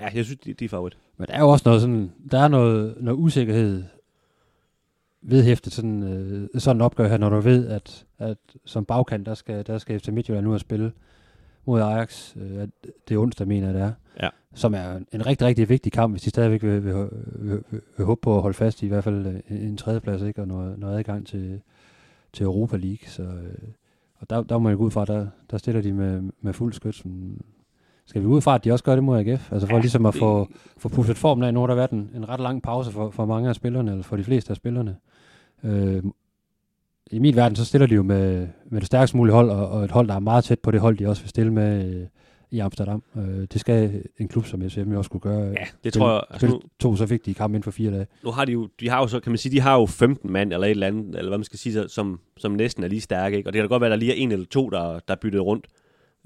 [0.00, 0.98] ja, jeg synes, de, de er favorit.
[1.18, 3.84] Men der er jo også noget sådan, der er noget, noget usikkerhed
[5.22, 9.34] vedhæftet sådan, øh, sådan en opgør her, når du ved, at, at som bagkant, der
[9.34, 10.92] skal, der skal FC Midtjylland nu at spille
[11.64, 12.36] mod Ajax.
[12.36, 12.68] Øh, at
[13.08, 13.92] det er onsdag, mener jeg, det er.
[14.22, 14.28] Ja.
[14.54, 17.80] Som er en, en rigtig, rigtig vigtig kamp, hvis de stadigvæk vil, vil, vil, vil,
[17.96, 20.40] vil håbe på at holde fast i i hvert fald øh, en, en tredjeplads, ikke?
[20.40, 21.60] og noget, noget adgang til,
[22.32, 23.08] til Europa League.
[23.08, 23.68] Så, øh,
[24.20, 26.72] og der, der må jeg gå ud fra, der, der stiller de med, med fuld
[26.72, 27.02] skyt.
[27.04, 27.42] Men
[28.06, 29.52] Skal vi ud fra, at de også gør det mod AGF?
[29.52, 31.54] Altså for ja, ligesom at få, få pusset formen af.
[31.54, 34.02] Nu har der været en, en ret lang pause for, for mange af spillerne, eller
[34.02, 34.96] for de fleste af spillerne.
[35.64, 36.02] Øh,
[37.10, 39.84] I min verden, så stiller de jo med, med det stærkest mulige hold, og, og
[39.84, 42.06] et hold, der er meget tæt på det hold, de også vil stille med øh,
[42.50, 43.02] i Amsterdam.
[43.16, 45.40] Øh, det skal en klub som SM jo også kunne gøre.
[45.48, 46.22] Ja, det tror jeg.
[46.30, 48.06] Altså, nu, to så vigtige kampe inden for fire dage.
[48.24, 50.32] nu har de jo, de har jo så, kan man sige, de har jo 15
[50.32, 52.88] mand eller et eller andet, eller hvad man skal sige, så- som, som næsten er
[52.88, 53.48] lige stærke, ikke?
[53.48, 55.14] Og det kan da godt være, at der lige er en eller to, der, der
[55.14, 55.66] er byttet rundt.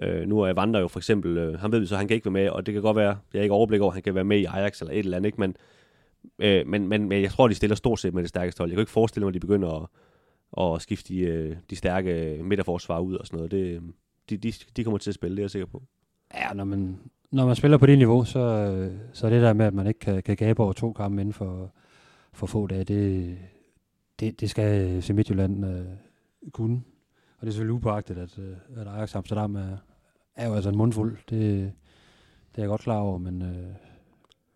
[0.03, 2.25] Øh, nu er Vander jo for eksempel, øh, han ved vi så, han kan ikke
[2.25, 4.25] være med, og det kan godt være, det er ikke overblik over, han kan være
[4.25, 5.40] med i Ajax eller et eller andet, ikke?
[5.40, 5.57] Men,
[6.39, 8.71] øh, men, men, men jeg tror, de stiller stort set med det stærkeste hold.
[8.71, 9.89] Jeg kan ikke forestille mig, at de begynder
[10.59, 13.51] at, at skifte de, øh, de stærke midterforsvar ud og sådan noget.
[13.51, 13.83] Det, øh,
[14.31, 15.83] de, de, de kommer til at spille, det er jeg sikker på.
[16.35, 16.99] Ja, når man,
[17.31, 19.87] når man spiller på det niveau, så, øh, så er det der med, at man
[19.87, 21.75] ikke kan, kan gabe over to kampe inden for,
[22.33, 23.39] for få dage, det,
[24.21, 25.85] det, det skal FC Midtjylland øh,
[26.53, 26.83] kunne.
[27.39, 28.39] Og det er selvfølgelig upåagtet, at,
[28.77, 29.77] at Ajax Amsterdam er,
[30.37, 31.17] er jo altså en mundfuld.
[31.31, 31.73] Det,
[32.51, 33.67] det er jeg godt klar over, men, øh,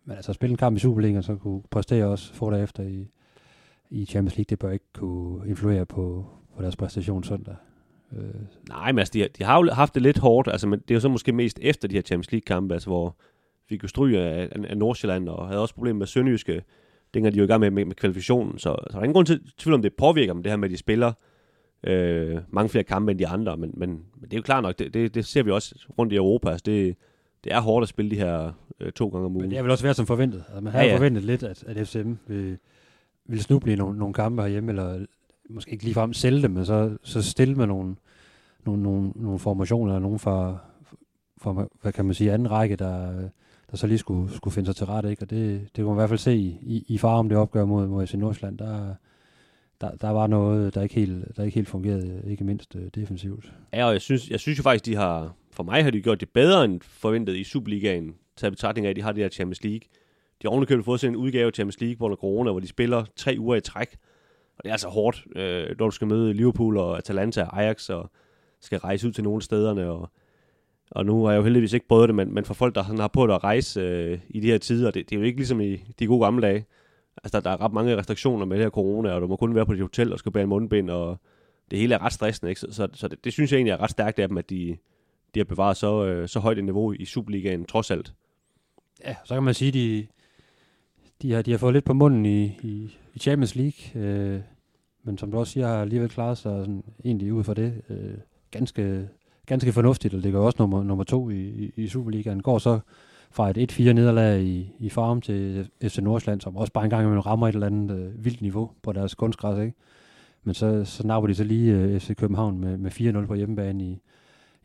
[0.09, 2.83] men altså at spille en kamp i Superligaen, så kunne præstere også få dage efter
[2.83, 3.09] i,
[3.91, 7.57] i Champions League, det bør ikke kunne influere på, på deres præstation søndag.
[8.13, 8.25] Øh,
[8.69, 10.95] Nej, men altså, de, de har jo haft det lidt hårdt, altså, men det er
[10.95, 13.17] jo så måske mest efter de her Champions League-kampe, altså, hvor
[13.69, 16.63] vi jo stryge af, af, af Nordsjælland, og havde også problemer med Sønderjyske,
[17.15, 19.27] dengang de jo i gang med, med, med kvalifikationen, så, så der er ingen grund
[19.27, 21.13] til tvivl om, det påvirker dem, det her med, at de spiller
[21.85, 24.79] øh, mange flere kampe end de andre, men, men, men det er jo klart nok,
[24.79, 26.97] det, det, det ser vi også rundt i Europa, altså, det,
[27.45, 29.43] det er hårdt at spille de her øh, to gange om ugen.
[29.43, 30.45] Men det er vel også været som forventet.
[30.49, 32.59] Altså, man havde Ja, ja, forventet lidt, at, at FCM vil,
[33.27, 35.07] vil snuble i nogle, nogle kampe herhjemme, eller
[35.51, 37.97] måske ikke ligefrem sælge dem, men så, så stille med nogle,
[38.67, 40.59] nogle, nogle, nogle formationer, eller nogle fra,
[41.39, 43.13] for, hvad kan man sige, anden række, der,
[43.71, 45.23] der så lige skulle, skulle finde sig til rette, ikke?
[45.23, 47.39] Og det, det kunne man i hvert fald se i, i, i far om det
[47.39, 48.59] opgør mod, mod FC Nordsjælland.
[48.59, 48.95] Der,
[49.81, 53.53] der, der var noget, der ikke helt, der ikke helt fungerede, ikke mindst uh, defensivt.
[53.73, 56.21] Ja, og jeg synes, jeg synes jo faktisk, de har, for mig har de gjort
[56.21, 59.65] det bedre end forventet i Superligaen, taget betragtning af, at de har det her Champions
[59.65, 59.81] League.
[60.43, 62.69] De har ovenikøbet fået sådan en udgave af Champions League, hvor der corona, hvor de
[62.69, 63.97] spiller tre uger i træk.
[64.57, 67.91] Og det er altså hårdt, øh, når du skal møde Liverpool og Atalanta og Ajax,
[67.91, 68.11] og
[68.61, 69.91] skal rejse ud til nogle stederne.
[69.91, 70.11] Og,
[70.91, 72.99] og nu har jeg jo heldigvis ikke prøvet det, men, men for folk, der sådan
[72.99, 75.61] har på at rejse øh, i de her tider, det, det er jo ikke ligesom
[75.61, 76.67] i de gode gamle dage.
[77.25, 79.55] Altså, der, der er ret mange restriktioner med det her corona, og du må kun
[79.55, 81.21] være på dit hotel og skal bære en mundbind, og
[81.71, 82.61] det hele er ret stressende, ikke?
[82.61, 84.77] Så, så, så det, det, synes jeg egentlig er ret stærkt af dem, at de,
[85.35, 88.15] de har bevaret så, øh, så højt et niveau i Superligaen, trods alt.
[89.05, 90.07] Ja, så kan man sige, de,
[91.23, 94.41] de, har, de har fået lidt på munden i, i, i Champions League, øh,
[95.03, 98.15] men som du også siger, har alligevel klaret sig sådan, egentlig ud for det øh,
[98.51, 99.09] ganske,
[99.47, 102.43] ganske fornuftigt, og det gør også nummer, nummer to i, i, i Superligaen.
[102.43, 102.81] Går så
[103.31, 107.03] fra et 1-4 nederlag i, i farm til FC Nordsjælland, som også bare en gang
[107.03, 109.77] imellem rammer et eller andet øh, vildt niveau på deres kunstgræs, ikke?
[110.45, 113.85] Men så, så napper de så lige øh, FC København med, med 4-0 på hjemmebane
[113.85, 113.99] i,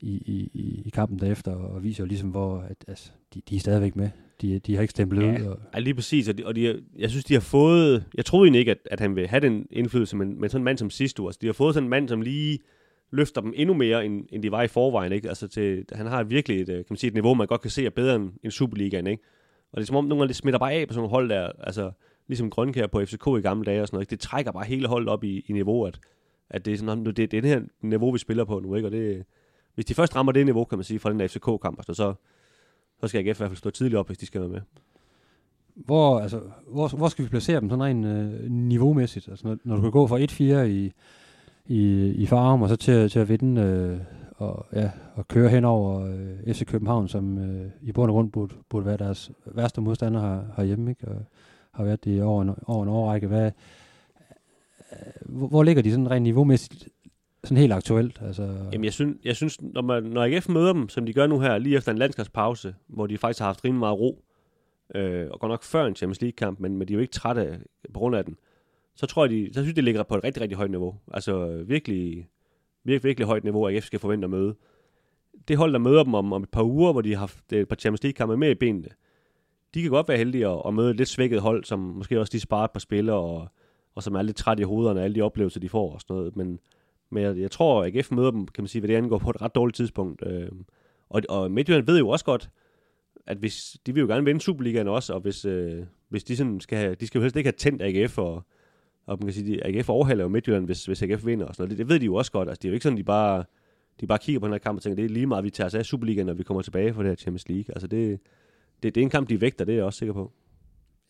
[0.04, 3.60] i, i, i kampen derefter, og viser jo ligesom, hvor at, altså, de, de er
[3.60, 4.10] stadigvæk med.
[4.42, 5.46] De, de har ikke stemplet ja, ud.
[5.46, 5.60] Og...
[5.74, 6.30] Ja, lige præcis.
[6.30, 8.06] Og, de, og de, jeg synes, de har fået...
[8.16, 10.66] Jeg troede egentlig ikke, at, at han vil have den indflydelse, men, men sådan en
[10.66, 11.28] mand som sidste år.
[11.28, 12.60] Altså, de har fået sådan en mand, som lige
[13.12, 15.12] løfter dem endnu mere, end, end de var i forvejen.
[15.12, 15.30] Ikke?
[15.30, 17.72] Altså til, han har virkelig et, øh, kan man sige, et niveau, man godt kan
[17.72, 19.08] se er bedre end, end Superligaen.
[19.08, 19.24] Ikke?
[19.72, 21.30] Og det er som om, nogle gange det smitter bare af på sådan nogle hold
[21.30, 21.92] der, altså
[22.28, 24.04] ligesom Grønkær på FCK i gamle dage og sådan noget.
[24.04, 24.12] Ikke?
[24.12, 26.00] Det trækker bare hele holdet op i, i niveau, at,
[26.50, 28.76] at det er sådan, det, det er det her niveau, vi spiller på nu.
[28.76, 28.88] Ikke?
[28.88, 29.26] Og det,
[29.76, 32.14] hvis de først rammer det niveau, kan man sige, fra den der FCK-kamp, altså, så,
[33.02, 34.62] så skal AGF i hvert fald stå tidligt op, hvis de skal være med.
[35.76, 39.30] Hvor, altså, hvor, hvor skal vi placere dem sådan rent øh, niveaumæssigt?
[39.30, 40.94] Altså, når, når du kan gå fra 1-4 i,
[41.66, 44.00] i, i Farum, og så til, til at vinde øh,
[44.38, 48.32] og, ja, og køre hen over øh, FC København, som øh, i bund og grund
[48.32, 51.08] burde, burde være deres værste modstander her, herhjemme, ikke?
[51.08, 51.26] og
[51.72, 53.28] har været det over en, over en årrække.
[53.28, 53.52] Hvad,
[54.92, 56.88] øh, hvor, hvor ligger de sådan rent niveaumæssigt
[57.44, 58.22] sådan helt aktuelt?
[58.22, 58.44] Altså...
[58.44, 61.40] Jamen, jeg synes, jeg synes når, man, når AGF møder dem, som de gør nu
[61.40, 64.24] her, lige efter en landskabspause, hvor de faktisk har haft rimelig meget ro,
[64.96, 67.60] øh, og godt nok før en Champions League-kamp, men, men de er jo ikke trætte
[67.94, 68.38] på grund af den,
[68.96, 70.96] så tror jeg, de, så synes de ligger på et rigtig, rigtig højt niveau.
[71.14, 72.28] Altså virkelig,
[72.84, 74.56] virkelig, virkelig højt niveau, AGF skal forvente at møde.
[75.48, 77.62] Det hold, der møder dem om, om et par uger, hvor de har haft øh,
[77.62, 78.90] et par Champions League-kampe med i benene,
[79.74, 82.32] de kan godt være heldige at, at møde et lidt svækket hold, som måske også
[82.32, 83.48] de sparer et par spillere, og,
[83.96, 86.16] og som er lidt træt i hovederne af alle de oplevelser, de får og sådan
[86.16, 86.36] noget.
[86.36, 86.60] Men,
[87.14, 89.30] men jeg, jeg tror, at AGF møder dem, kan man sige, hvad det angår på
[89.30, 90.24] et ret dårligt tidspunkt.
[90.26, 90.48] Øh,
[91.10, 92.50] og, og Midtjylland ved jo også godt,
[93.28, 96.60] at hvis, de vil jo gerne vinde Superligaen også, og hvis, øh, hvis de sådan
[96.60, 98.44] skal have, de skal jo helst ikke have tændt AGF, og,
[99.06, 101.64] og man kan sige, at AGF overhaler jo Midtjylland, hvis, hvis AGF vinder og sådan
[101.68, 101.78] noget.
[101.78, 102.50] Det, det ved de jo også godt.
[102.50, 103.44] Altså, det er jo ikke sådan, de bare,
[104.02, 105.66] de bare kigger på den her kamp og tænker, det er lige meget, vi tager
[105.66, 107.74] os af Superligaen, når vi kommer tilbage fra det her Champions League.
[107.76, 108.20] Altså, det,
[108.84, 110.32] det, det er en kamp, de vægter, det er jeg også sikker på.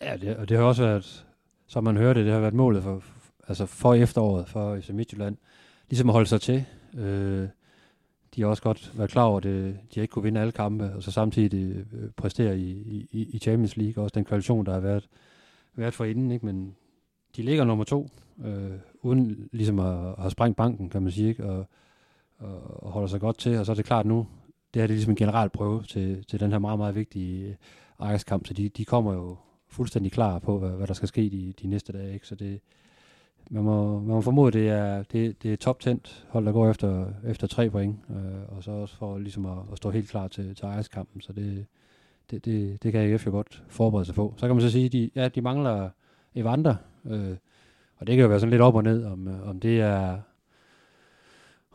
[0.01, 1.25] Ja, det, og det har også været,
[1.67, 3.03] som man hørte, det har været målet for,
[3.47, 5.37] altså for efteråret for FC Midtjylland,
[5.93, 6.65] ligesom at holde sig til.
[6.97, 7.47] Øh,
[8.35, 10.93] de har også godt været klar over, at det, de ikke kunne vinde alle kampe,
[10.95, 12.71] og så samtidig øh, præstere i,
[13.11, 15.07] i, i Champions League, også den koalition, der har været,
[15.75, 16.45] været for inden, ikke?
[16.45, 16.75] men
[17.35, 18.09] de ligger nummer to,
[18.45, 21.45] øh, uden ligesom at, at have sprængt banken, kan man sige, ikke?
[21.45, 21.65] Og,
[22.37, 24.27] og, og holder sig godt til, og så er det klart nu,
[24.73, 27.47] det her det er ligesom en generelt prøve til, til den her meget, meget vigtige
[27.47, 27.55] øh,
[28.09, 31.53] Ajax-kamp, så de, de kommer jo fuldstændig klar på, hvad, hvad der skal ske de,
[31.61, 32.27] de næste dage, ikke?
[32.27, 32.59] så det,
[33.49, 35.89] man må, man må formode, det er, det, det er top 10
[36.29, 39.77] hold, der går efter, efter tre point, øh, og så også for ligesom at, at
[39.77, 41.65] stå helt klar til, til Ajax-kampen, så det,
[42.31, 44.33] det, det, det kan AGF jo godt forberede sig på.
[44.37, 45.89] Så kan man så sige, at de, ja, de mangler
[46.35, 46.75] Evander,
[47.05, 47.35] øh,
[47.97, 50.17] og det kan jo være sådan lidt op og ned, om, om det er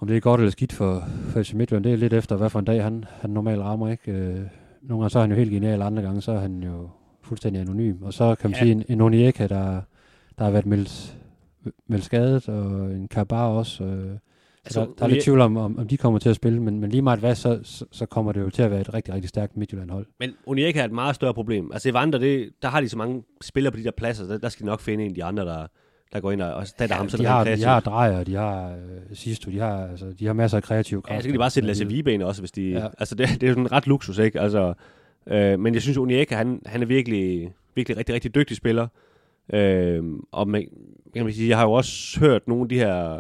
[0.01, 2.51] om det er godt eller skidt for, for FC Midtjylland, det er lidt efter, hvad
[2.51, 3.89] for en dag han, han normalt rammer.
[3.89, 4.13] Ikke?
[4.13, 4.41] Øh,
[4.83, 6.89] nogle gange så er han jo helt genial, andre gange så er han jo
[7.23, 8.03] fuldstændig anonym.
[8.03, 8.63] Og så kan man ja.
[8.63, 9.81] sige, en, en Onieka, der,
[10.39, 11.18] der har været meldt,
[11.87, 13.85] meldt skadet, og en Kabar også.
[13.85, 14.19] Øh,
[14.65, 16.81] altså, der, der er lidt tvivl om, om, om de kommer til at spille, men,
[16.81, 19.15] men lige meget hvad, så, så, så kommer det jo til at være et rigtig,
[19.15, 20.07] rigtig stærkt Midtjylland-hold.
[20.21, 21.71] Men Onieka er et meget større problem.
[21.73, 24.49] Altså Evander, det, der har de så mange spillere på de der pladser, der, der
[24.49, 25.67] skal de nok finde en af de andre, der,
[26.13, 29.17] der går ind og, og ja, ham de har, de har drejer, de har øh,
[29.17, 31.15] sidste, de har, altså, de har masser af kreative kræfter.
[31.15, 32.87] Ja, så kan de bare sætte Lasse Vibane også, hvis de, ja.
[32.99, 34.41] altså det, det er sådan ret luksus, ikke?
[34.41, 34.75] Altså,
[35.27, 38.87] øh, men jeg synes, Onieka, han, han er virkelig, virkelig rigtig, rigtig dygtig spiller.
[39.53, 40.69] Øh, og man,
[41.15, 43.19] kan man sige, jeg har jo også hørt nogle af de her,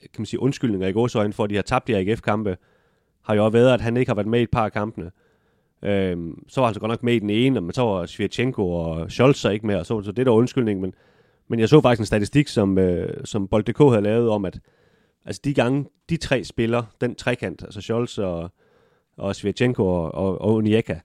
[0.00, 2.56] kan man sige, undskyldninger i gåsøjne for, at de har tabt de her AGF-kampe,
[3.22, 5.10] har jo også været, at han ikke har været med i et par af kampene.
[5.82, 8.70] Øhm, så var han så godt nok med i den ene, men så var Svirchenko
[8.70, 10.94] og Scholz så ikke med, og så, så det der undskyldning, men
[11.48, 14.60] men jeg så faktisk en statistik, som, øh, som Bold.dk havde lavet om, at
[15.24, 18.50] altså de gange, de tre spillere, den trekant, altså Scholz og,
[19.16, 20.98] og Svirchenko og, og, og Onyeka,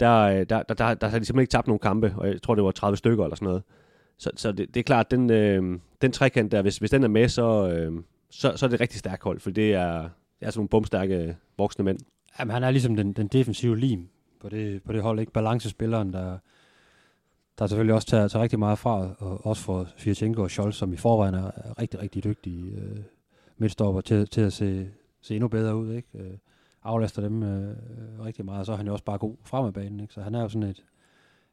[0.00, 2.42] der, der, der, der, der, der har de simpelthen ikke tabt nogen kampe, og jeg
[2.42, 3.62] tror, det var 30 stykker eller sådan noget.
[4.18, 7.08] Så, så det, det er klart, den, øh, den trekant der, hvis, hvis den er
[7.08, 10.02] med, så, øh, så, så er det et rigtig stærkt hold, for det er,
[10.40, 11.98] det er sådan nogle bumstærke øh, voksne mænd.
[12.38, 14.08] Jamen, han er ligesom den, den defensive lim
[14.40, 15.32] på det, på det hold, ikke?
[15.32, 16.38] Balancespilleren, der,
[17.58, 20.92] der selvfølgelig også tager, tager rigtig meget fra, og også for Fiatjenko og Scholz, som
[20.92, 21.50] i forvejen er
[21.80, 22.98] rigtig, rigtig dygtige øh,
[23.56, 24.88] midtstopper til, til at se,
[25.20, 26.08] se endnu bedre ud, ikke?
[26.14, 26.30] Øh,
[26.82, 29.66] aflaster dem øh, øh rigtig meget, og så er han jo også bare god frem
[29.66, 30.14] af banen, ikke?
[30.14, 30.84] Så han er jo sådan et,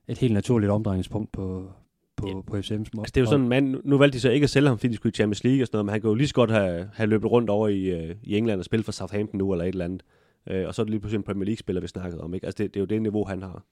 [0.08, 1.72] et helt naturligt omdrejningspunkt på,
[2.18, 2.42] på, ja.
[2.42, 3.02] på FCM's måde.
[3.02, 4.92] Altså det er jo sådan, man, nu valgte de så ikke at sælge ham, fordi
[4.92, 6.52] de skulle i Champions League og sådan noget, men han kunne jo lige så godt
[6.52, 9.66] have, have løbet rundt over i, øh, i England og spillet for Southampton nu, eller
[9.66, 10.04] et eller andet.
[10.50, 12.34] Øh, og så er det lige pludselig en Premier League-spiller, vi snakkede om.
[12.34, 12.46] Ikke?
[12.46, 13.64] Altså det, det er jo det niveau, han har.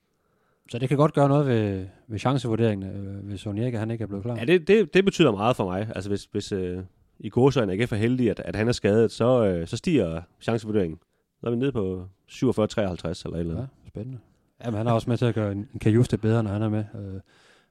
[0.69, 4.07] Så det kan godt gøre noget ved, ved chancevurderingen, øh, hvis Onyeka han ikke er
[4.07, 4.35] blevet klar.
[4.35, 5.91] Ja, det, det, det betyder meget for mig.
[5.95, 6.83] Altså hvis, hvis øh,
[7.19, 10.21] i gåsøjne ikke er for heldig, at, at han er skadet, så, øh, så stiger
[10.41, 10.99] chancevurderingen.
[11.39, 13.57] Så er vi nede på 47-53 eller et eller andet.
[13.57, 14.19] Ja, spændende.
[14.65, 16.69] Jamen, han er også med til at gøre en, en Kajuste bedre, når han er
[16.69, 16.83] med.
[16.95, 17.21] Øh,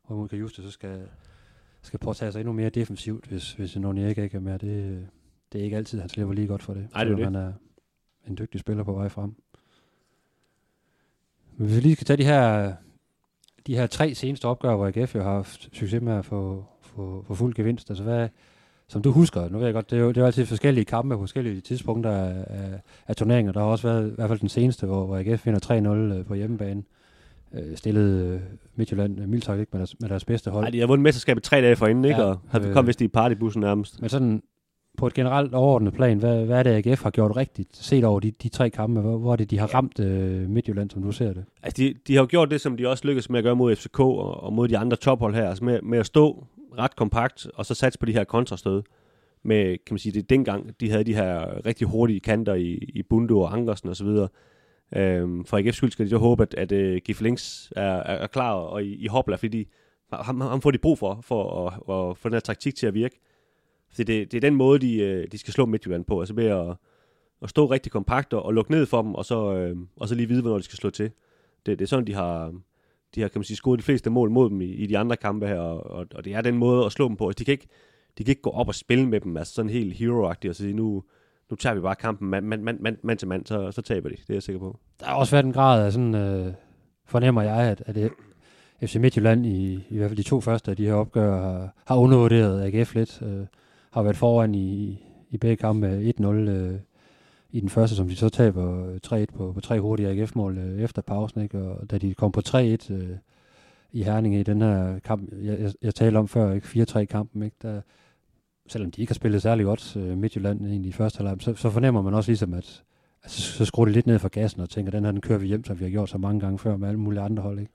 [0.08, 1.08] og mod Kajuste, så skal,
[1.82, 4.58] skal påtage sig endnu mere defensivt, hvis, hvis Onyeka ikke er med.
[4.58, 5.06] Det,
[5.52, 6.88] det er ikke altid, han slipper lige godt for det.
[6.92, 7.24] Nej, det er det.
[7.24, 7.52] Han er
[8.26, 9.34] en dygtig spiller på vej frem.
[11.56, 12.74] Men hvis vi lige skal tage de her,
[13.66, 17.24] de her tre seneste opgør, hvor AGF jo har haft succes med at få, få,
[17.26, 18.28] få fuld gevinst, altså hvad,
[18.88, 20.84] som du husker, nu ved jeg godt, det er jo, det er jo altid forskellige
[20.84, 23.52] kampe på forskellige tidspunkter af, af, af turneringer.
[23.52, 26.24] Der har også været i hvert fald den seneste, hvor, hvor AGF finder 3-0 øh,
[26.26, 26.82] på hjemmebane.
[27.54, 28.40] Øh, stillede øh,
[28.76, 30.64] Midtjylland øh, mildt ikke med deres, med deres bedste hold.
[30.64, 32.24] Nej, de har vundet mesterskabet tre dage forinden, ikke?
[32.24, 34.00] og har øh, kom vist i partybussen nærmest.
[34.00, 34.42] Men sådan
[34.98, 38.20] på et generelt overordnet plan, hvad, hvad er det, AGF har gjort rigtigt, set over
[38.20, 39.00] de, de tre kampe?
[39.00, 41.44] Hvor, hvor er det, de har ramt øh, Midtjylland, som du ser det?
[41.62, 43.76] Altså, de, de har jo gjort det, som de også lykkedes med at gøre mod
[43.76, 46.46] FCK og, og mod de andre tophold her, altså med, med at stå
[46.78, 48.82] ret kompakt, og så satse på de her kontrastød.
[49.42, 52.72] Med, kan man sige, det er dengang, de havde de her rigtig hurtige kanter i,
[52.72, 54.06] i Bundo og Ankersen osv.
[54.96, 57.82] Øhm, for AGF's skyld skal de så håbe, at, at øh, uh, Gif Links er,
[57.82, 59.68] er, er klar og i, i hopla, fordi
[60.12, 62.94] ham, ham får de brug for, for at, at få den her taktik til at
[62.94, 63.20] virke.
[63.90, 66.46] Fordi det, det er den måde, de, øh, de skal slå Midtjylland på, altså ved
[66.46, 66.76] at,
[67.42, 70.14] at stå rigtig kompakt og, og lukke ned for dem, og så, øh, og så
[70.14, 71.10] lige vide, hvornår de skal slå til.
[71.66, 72.54] Det, det er sådan, de har,
[73.14, 75.16] de har kan man sige, scoret de fleste mål mod dem i, i de andre
[75.16, 77.28] kampe her, og, og det er den måde at slå dem på.
[77.28, 77.68] Altså, de, kan ikke,
[78.18, 80.72] de kan ikke gå op og spille med dem, altså sådan helt hero-agtigt, og sige,
[80.72, 81.04] nu,
[81.50, 84.08] nu tager vi bare kampen mand, mand, mand, mand, mand til mand, så, så taber
[84.08, 84.78] de, det er jeg sikker på.
[85.00, 86.52] Der har også været en grad af sådan, øh,
[87.06, 88.10] fornemmer jeg, at, at det,
[88.82, 91.96] FC Midtjylland i, i hvert fald de to første af de her opgør har, har
[91.96, 93.22] undervurderet AGF lidt.
[93.22, 93.46] Øh,
[93.90, 94.98] har været foran i,
[95.30, 96.74] i begge kampe 1-0 øh,
[97.50, 100.80] i den første, som de så taber øh, 3-1 på, på tre hurtige AGF-mål øh,
[100.80, 101.42] efter pausen.
[101.42, 101.58] Ikke?
[101.58, 103.16] Og da de kom på 3-1 øh,
[103.92, 107.56] i Herning i den her kamp, jeg, jeg, jeg talte om før, ikke 4-3-kampen, ikke?
[107.62, 107.80] Der,
[108.68, 111.70] selvom de ikke har spillet særlig godt øh, Midtjylland egentlig i første halvleg, så, så
[111.70, 112.82] fornemmer man også ligesom, at
[113.22, 115.46] altså, så skruer de lidt ned for gassen og tænker, den her den kører vi
[115.46, 117.58] hjem, som vi har gjort så mange gange før med alle mulige andre hold.
[117.58, 117.72] Ikke?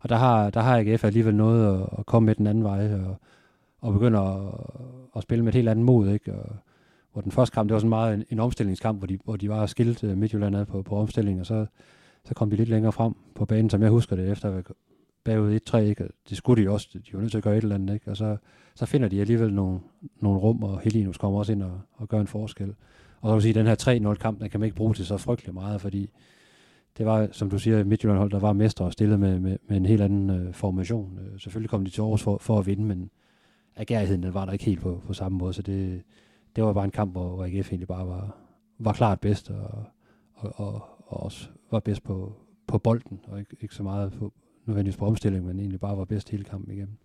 [0.00, 2.94] Og der har, der har AGF alligevel noget at, at komme med den anden vej,
[2.94, 3.16] og,
[3.80, 4.54] og begynder at,
[5.16, 6.34] at spille med et helt andet mod, ikke?
[6.34, 6.56] Og,
[7.12, 9.48] hvor den første kamp, det var sådan meget en, en omstillingskamp, hvor de, hvor de
[9.48, 11.66] var skilt øh, Midtjylland ad på, på omstilling, og så,
[12.24, 14.64] så kom de lidt længere frem på banen, som jeg husker det, efter at
[15.24, 16.08] bagud 1-3, ikke?
[16.28, 18.10] det skulle de også, de var nødt til at gøre et eller andet, ikke?
[18.10, 18.36] og så,
[18.74, 19.80] så finder de alligevel nogle,
[20.20, 22.74] nogle rum, og Helinus kommer også ind og, og gør en forskel.
[23.20, 25.06] Og så kan du sige, at den her 3-0-kamp, den kan man ikke bruge til
[25.06, 26.10] så frygtelig meget, fordi
[26.98, 29.76] det var, som du siger, Midtjylland hold, der var mester og stillede med, med, med
[29.76, 31.18] en helt anden øh, formation.
[31.18, 33.10] Øh, selvfølgelig kom de til Aarhus for, for at vinde, men
[33.76, 36.02] agerigheden den var der ikke helt på, på samme måde, så det,
[36.56, 38.36] det var bare en kamp, hvor AGF egentlig bare var,
[38.78, 39.84] var klart bedst, og,
[40.34, 42.32] og, og, og også var bedst på,
[42.66, 44.32] på bolden, og ikke, ikke så meget på,
[44.66, 46.96] nødvendigvis på omstilling, men egentlig bare var bedst hele kampen igennem.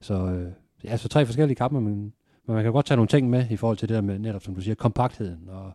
[0.00, 0.52] Så øh,
[0.84, 1.94] ja, så tre forskellige kampe, men,
[2.46, 4.42] men man kan godt tage nogle ting med i forhold til det der med netop,
[4.42, 5.72] som du siger, kompaktheden og,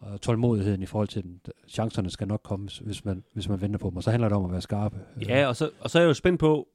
[0.00, 1.40] og tålmodigheden i forhold til den.
[1.68, 4.38] Chancerne skal nok komme, hvis man, hvis man venter på dem, og så handler det
[4.38, 4.96] om at være skarpe.
[5.28, 6.68] Ja, og så, og så er jeg jo spændt på,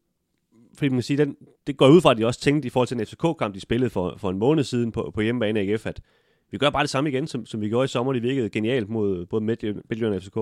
[0.74, 1.36] fordi man kan sige, den,
[1.68, 3.90] det går ud fra, at de også tænkte i forhold til den FCK-kamp, de spillede
[3.90, 6.02] for, for en måned siden på, på hjemmebane af AGF, at
[6.52, 8.14] vi gør bare det samme igen, som, som vi gjorde i sommer.
[8.14, 10.38] Det virkede genialt mod både Midtjylland og FCK.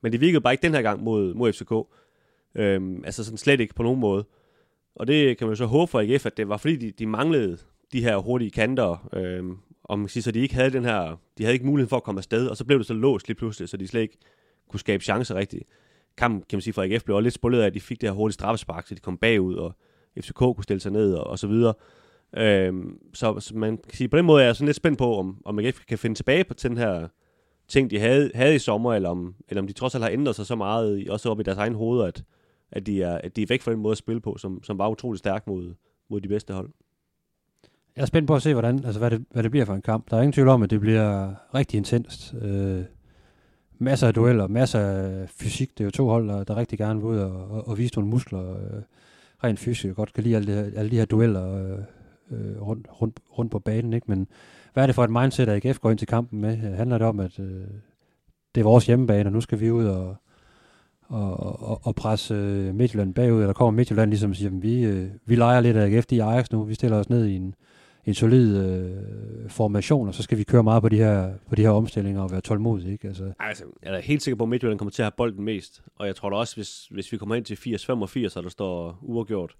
[0.00, 1.72] Men det virkede bare ikke den her gang mod, mod FCK.
[2.54, 4.24] Øhm, altså sådan slet ikke på nogen måde.
[4.94, 7.06] Og det kan man jo så håbe for AGF, at det var fordi, de, de
[7.06, 7.58] manglede
[7.92, 9.08] de her hurtige kanter.
[9.12, 11.88] Øhm, og man kan sige, så de ikke havde den her, de havde ikke mulighed
[11.88, 14.00] for at komme afsted, og så blev det så låst lige pludselig, så de slet
[14.00, 14.18] ikke
[14.68, 15.64] kunne skabe chancer rigtigt
[16.16, 18.08] kampen, kan man sige, for AGF blev også lidt spullet af, at de fik det
[18.08, 19.72] her hurtige straffespark, så de kom bagud, og
[20.20, 21.74] FCK kunne stille sig ned, og, og så videre.
[22.36, 25.18] Øhm, så, så, man kan sige, på den måde er jeg sådan lidt spændt på,
[25.18, 27.08] om, om AGF kan finde tilbage på den her
[27.68, 30.36] ting, de havde, havde i sommer, eller om, eller om de trods alt har ændret
[30.36, 32.22] sig så meget, også op i deres egen hoveder, at,
[32.72, 34.78] at, de er, at de er væk fra den måde at spille på, som, som
[34.78, 35.74] var utrolig stærk mod,
[36.08, 36.70] mod de bedste hold.
[37.96, 39.82] Jeg er spændt på at se, hvordan, altså hvad, det, hvad det bliver for en
[39.82, 40.10] kamp.
[40.10, 42.34] Der er ingen tvivl om, at det bliver rigtig intenst.
[42.42, 42.82] Øh,
[43.78, 45.78] masser af dueller, masser af fysik.
[45.78, 47.94] Det er jo to hold, der, der rigtig gerne vil ud og, og, og vise
[47.94, 48.82] nogle muskler øh,
[49.44, 49.84] rent fysisk.
[49.84, 51.78] Jeg godt kan lide alle, det, alle de her dueller øh,
[52.30, 53.92] øh, rundt, rundt, rundt på banen.
[53.92, 54.06] Ikke?
[54.08, 54.28] Men
[54.72, 56.56] hvad er det for et mindset, at AGF går ind til kampen med?
[56.56, 57.64] Handler det om, at øh,
[58.54, 60.16] det er vores hjemmebane, og nu skal vi ud og,
[61.10, 62.34] og, og, og presse
[62.74, 65.86] Midtjylland bagud, eller kommer Midtjylland ligesom og siger, at vi, øh, vi leger lidt af
[65.86, 67.54] AGF, i Ajax nu, vi stiller os ned i en,
[68.04, 71.62] en solid øh, formation, og så skal vi køre meget på de her, på de
[71.62, 72.92] her omstillinger og være tålmodige.
[72.92, 73.08] Ikke?
[73.08, 75.82] Altså, altså, jeg er helt sikker på, at Midtjylland kommer til at have bolden mest,
[75.96, 78.98] og jeg tror da også, hvis, hvis vi kommer ind til 80-85, og der står
[79.02, 79.56] uafgjort,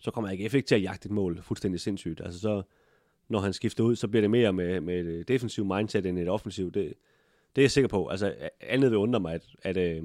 [0.00, 2.20] så kommer AGF ikke til at jagte et mål fuldstændig sindssygt.
[2.24, 2.62] Altså så,
[3.28, 6.28] når han skifter ud, så bliver det mere med, med et defensivt mindset end et
[6.28, 6.74] offensivt.
[6.74, 6.94] Det,
[7.56, 8.08] det er jeg sikker på.
[8.08, 10.02] Altså andet vil undre mig, at, at, øh,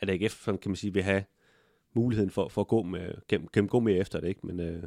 [0.00, 1.24] at AGF, sådan kan man sige, vil have
[1.94, 4.46] muligheden for, for at gå med, gennem, gennem gå med efter det, ikke?
[4.46, 4.82] Men, øh,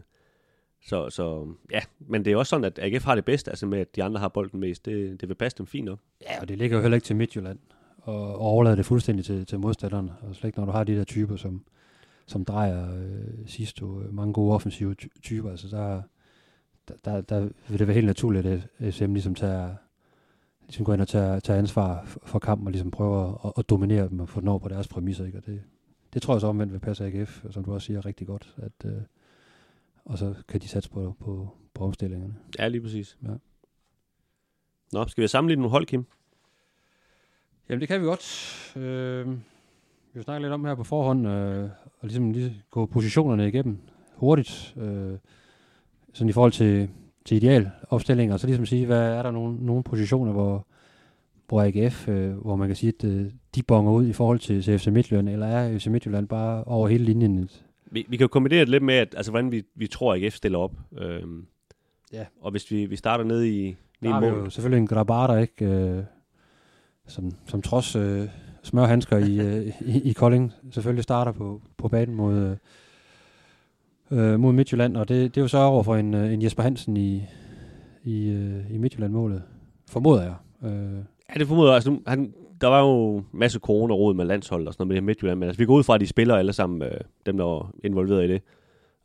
[0.86, 3.80] så, så ja, men det er også sådan, at AGF har det bedste, altså med,
[3.80, 4.86] at de andre har bolden mest.
[4.86, 5.99] Det, det vil passe dem fint op.
[6.22, 7.59] Ja, og det ligger jo heller ikke til Midtjylland
[7.97, 10.11] og, og overlade det fuldstændig til, til modstanderen.
[10.22, 11.64] Og slet ikke, når du har de der typer, som,
[12.26, 15.49] som drejer øh, sidst øh, mange gode offensive typer.
[15.49, 16.01] Altså der,
[16.88, 19.76] der, der, der vil det være helt naturligt, at SM ligesom tager,
[20.74, 24.09] ligesom går ind og tager, tager ansvar for kampen og ligesom prøver at, at dominere
[24.09, 25.26] dem og få den over på deres præmisser.
[25.26, 25.38] Ikke?
[25.38, 25.63] Og det,
[26.13, 28.86] det tror jeg så omvendt vil passe AGF, som du også siger rigtig godt, at,
[28.86, 29.01] øh,
[30.05, 32.36] og så kan de satse på, på, på omstillingerne.
[32.59, 33.17] Ja, lige præcis.
[33.24, 33.34] Ja.
[34.93, 36.05] Nå, skal vi sammenligne nogle hold, Kim?
[37.69, 38.74] Jamen, det kan vi godt.
[38.76, 39.28] Øh,
[40.13, 41.63] vi har snakket lidt om her på forhånd, øh,
[41.99, 43.78] og ligesom lige gå positionerne igennem
[44.13, 45.17] hurtigt, øh,
[46.13, 46.89] sådan i forhold til,
[47.26, 50.67] til ideal opstillinger, og så ligesom sige, hvad er der nogle, nogle positioner, hvor,
[51.47, 54.63] hvor AGF, øh, hvor man kan sige, at øh, de bonger ud i forhold til,
[54.63, 58.24] til FC Midtjylland, eller er FC Midtjylland bare over hele linjen et, vi, vi kan
[58.24, 60.71] jo kombinere det lidt med, at, altså, hvordan vi, vi tror, at AGF stiller op.
[60.97, 61.45] Øhm,
[62.13, 62.26] ja.
[62.41, 65.65] Og hvis vi, vi starter nede i, nede der er jo selvfølgelig en Grabata, ikke?
[65.65, 66.03] Øh,
[67.07, 68.28] som, som trods øh,
[68.63, 72.57] smørhandsker i, øh, i, i Kolding selvfølgelig starter på, på banen mod, øh,
[74.14, 74.97] mod Midtjylland.
[74.97, 77.24] Og det, det er jo så over for en, øh, en Jesper Hansen i,
[78.03, 79.43] i, øh, i Midtjylland-målet.
[79.89, 80.36] Formoder jeg.
[80.64, 80.97] Øh.
[81.30, 81.76] Ja, det formoder jeg.
[81.76, 85.03] Altså, han, der var jo en masse corona-råd med landshold og sådan noget med det
[85.03, 87.45] Midtjylland, men altså, vi går ud fra, at de spiller alle sammen, øh, dem der
[87.45, 88.41] er involveret i det.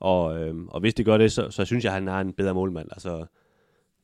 [0.00, 2.32] Og, øh, og hvis de gør det, så, så synes jeg, at han har en
[2.32, 2.88] bedre målmand.
[2.90, 3.26] Altså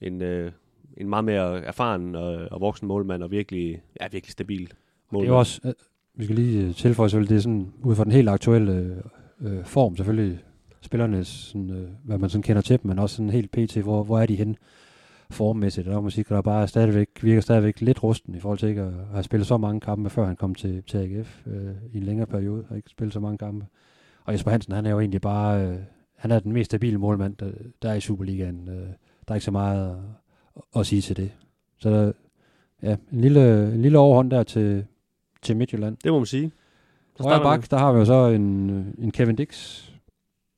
[0.01, 0.53] en, øh,
[0.97, 4.69] en meget mere erfaren og, og voksen målmand, og virkelig, ja, virkelig stabil
[5.11, 5.29] målmand.
[5.29, 5.73] Det er også, øh,
[6.15, 9.03] vi skal lige øh, tilføje selvfølgelig, det er sådan, ud fra den helt aktuelle
[9.41, 10.39] øh, form, selvfølgelig
[10.95, 14.03] spillernes, sådan, øh, hvad man sådan kender til dem, men også sådan helt pt, hvor,
[14.03, 14.55] hvor er de henne?
[15.31, 18.93] formmæssigt, og musik, der bare stadigvæk, virker stadigvæk lidt rusten i forhold til ikke at,
[19.13, 22.27] have spillet så mange kampe, før han kom til, til AGF øh, i en længere
[22.27, 23.67] periode, og ikke spillet så mange kampe.
[24.25, 25.77] Og Jesper Hansen, han er jo egentlig bare, øh,
[26.17, 27.51] han er den mest stabile målmand, der,
[27.83, 28.69] der er i Superligaen.
[28.69, 29.97] Øh, der er ikke så meget
[30.57, 31.31] at, at sige til det.
[31.79, 32.13] Så der,
[32.83, 34.87] ja, en lille, en lille overhånd der til,
[35.43, 35.97] til Midtjylland.
[36.05, 36.51] Det må man sige.
[37.19, 39.85] Der Højre bak, der har vi jo så en, en Kevin Dix,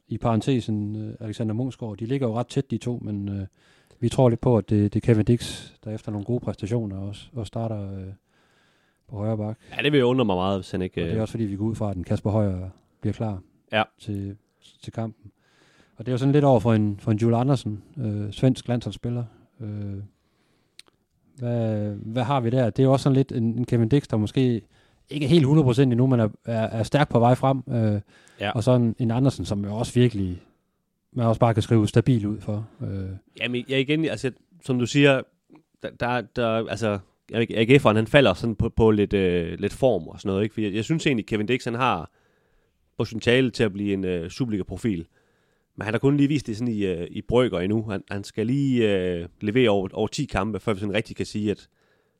[0.08, 1.96] i parentesen øh, Alexander Mungsgaard.
[1.96, 3.46] De ligger jo ret tæt, de to, men øh,
[4.00, 6.98] vi tror lidt på, at det, det er Kevin Dix, der efter nogle gode præstationer
[6.98, 8.06] også, og starter øh,
[9.08, 9.58] på højre bak.
[9.76, 11.00] Ja, det vil undre mig meget, hvis han ikke...
[11.00, 12.68] Og det er øh, også fordi, vi går ud fra, at den Kasper Højer
[13.00, 13.40] bliver klar
[13.72, 13.82] ja.
[13.98, 14.36] til,
[14.82, 15.30] til kampen.
[15.96, 18.68] Og det er jo sådan lidt over for en, for en Jules Andersen, øh, svensk
[18.68, 19.24] landsholdsspiller.
[19.60, 20.02] Øh,
[21.38, 22.70] hvad, hvad har vi der?
[22.70, 24.62] Det er jo også sådan lidt en, en Kevin Dix, der måske
[25.10, 27.62] ikke helt 100% endnu, men er, er, er stærk på vej frem.
[27.68, 28.00] Øh,
[28.40, 28.50] ja.
[28.50, 30.42] Og så en, en Andersen, som jo også virkelig
[31.16, 32.68] man også bare kan skrive stabil ud for.
[32.82, 33.08] Øh.
[33.40, 34.32] Jamen, jeg igen, altså,
[34.64, 35.22] som du siger,
[35.82, 36.98] der, der, der altså,
[37.32, 40.52] AGF'eren, han falder sådan på, på lidt, øh, lidt form og sådan noget, ikke?
[40.52, 42.10] Fordi jeg, jeg synes egentlig, Kevin Dix, han har
[42.98, 45.06] potentiale til at blive en øh, Superliga-profil.
[45.76, 47.82] Men han har kun lige vist det sådan i, øh, i brygger endnu.
[47.82, 51.26] Han, han skal lige øh, levere over, over 10 kampe, før vi sådan rigtig kan
[51.26, 51.68] sige, at,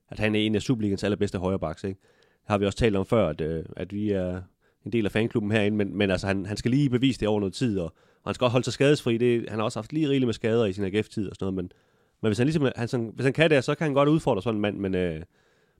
[0.09, 2.01] at han er en af Superligans allerbedste højrebacks, ikke?
[2.47, 4.43] Har vi også talt om før, at, øh, at vi er
[4.85, 7.41] en del af fanklubben herinde, men, men altså, han, han skal lige bevise det over
[7.41, 7.93] noget tid, og
[8.27, 9.19] og han skal også holde sig skadesfri.
[9.19, 11.55] Det, han har også haft lige rigeligt med skader i sin AGF-tid og sådan noget.
[11.55, 11.73] Men,
[12.21, 14.43] men hvis, han ligesom, han, sådan, hvis han kan det, så kan han godt udfordre
[14.43, 14.79] sådan en mand.
[14.79, 15.23] Men, øh,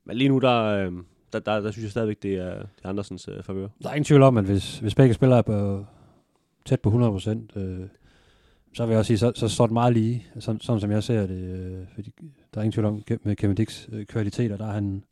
[0.05, 0.91] men lige nu, der, øh,
[1.33, 3.67] der, der, der, synes jeg stadigvæk, det er, det er Andersens øh, favør.
[3.83, 5.85] Der er ingen tvivl om, at hvis, hvis begge spillere er på,
[6.65, 7.79] tæt på 100 procent, øh,
[8.73, 11.03] så vil jeg også sige, så, så står det meget lige, sådan, sådan som jeg
[11.03, 11.41] ser det.
[11.41, 12.11] Øh, fordi
[12.53, 15.03] der er ingen tvivl om, med Kevin Dix øh, kvaliteter, der er han,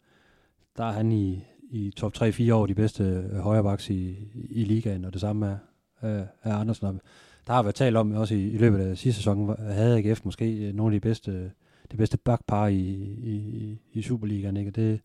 [0.78, 4.18] der er han i, i top 3-4 år de bedste øh, højrebacks i,
[4.50, 5.60] i ligaen, og det samme
[6.02, 6.88] er, er Andersen.
[6.88, 7.02] Andersen.
[7.48, 10.68] Der har været talt om også i, i løbet af sidste sæson, havde AGF måske
[10.68, 11.50] øh, nogle af de bedste, øh,
[11.92, 12.80] det bedste bakpar i,
[13.24, 14.58] i, i Superligaen.
[14.58, 14.72] Ikke?
[14.72, 15.02] Det,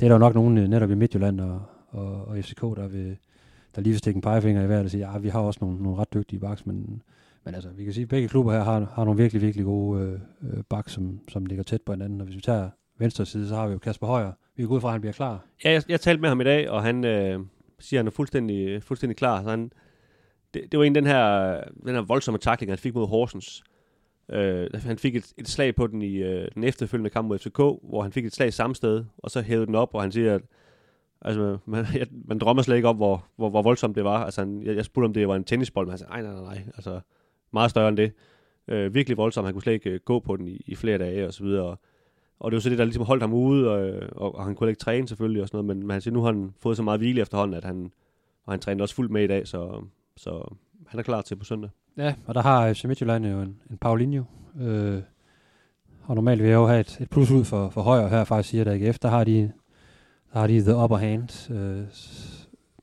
[0.00, 3.16] det er der jo nok nogen netop i Midtjylland og, og, og FCK, der, vil,
[3.74, 5.82] der lige vil stikke en pegefinger i hver og sige, ja, vi har også nogle,
[5.82, 7.02] nogle ret dygtige baks, men,
[7.44, 10.20] men altså, vi kan sige, at begge klubber her har, har nogle virkelig, virkelig gode
[10.42, 12.20] øh, baks, som, som ligger tæt på hinanden.
[12.20, 14.80] Og hvis vi tager venstre side, så har vi jo Kasper Højer, vi går ud
[14.80, 15.46] fra, at han bliver klar.
[15.64, 17.40] Ja, jeg, jeg talte med ham i dag, og han øh,
[17.78, 19.42] siger, at han er fuldstændig, fuldstændig klar.
[19.42, 19.72] Så han,
[20.54, 21.54] det, det var en den her,
[21.86, 23.62] den her voldsomme takling, han fik mod Horsens.
[24.30, 27.56] Øh, han fik et, et slag på den i øh, den efterfølgende kamp mod FCK,
[27.58, 30.34] hvor han fik et slag samme sted, og så hævede den op, og han siger,
[30.34, 30.42] at
[31.22, 34.24] altså, man, jeg, man drømmer slet ikke om, hvor, hvor, hvor voldsomt det var.
[34.24, 36.32] Altså, han, jeg, jeg spurgte, om det var en tennisbold, men han sagde, nej, nej,
[36.32, 36.62] nej, nej.
[36.74, 37.00] Altså,
[37.52, 38.12] meget større end det.
[38.68, 39.46] Øh, virkelig voldsomt.
[39.46, 41.64] Han kunne slet ikke øh, gå på den i, i flere dage, og så videre.
[41.64, 41.78] Og,
[42.40, 44.70] og det var så det, der ligesom holdt ham ude, og, og, og han kunne
[44.70, 46.82] ikke træne selvfølgelig, og sådan noget, men, men han siger, nu har han fået så
[46.82, 47.92] meget hvile efterhånden, at han,
[48.44, 49.84] og han trænede også fuldt med i dag, så,
[50.16, 50.54] så
[50.86, 51.70] han er klar til på søndag.
[51.96, 54.24] Ja, og der har FC Midtjylland jo en, en Paulinho,
[54.60, 55.02] øh,
[56.02, 58.48] og normalt vil jeg jo have et, et plus ud for, for højre her, faktisk
[58.48, 59.52] siger der ikke efter, har de,
[60.32, 61.84] der har de the upper hand, øh,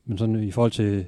[0.04, 1.06] men sådan i forhold til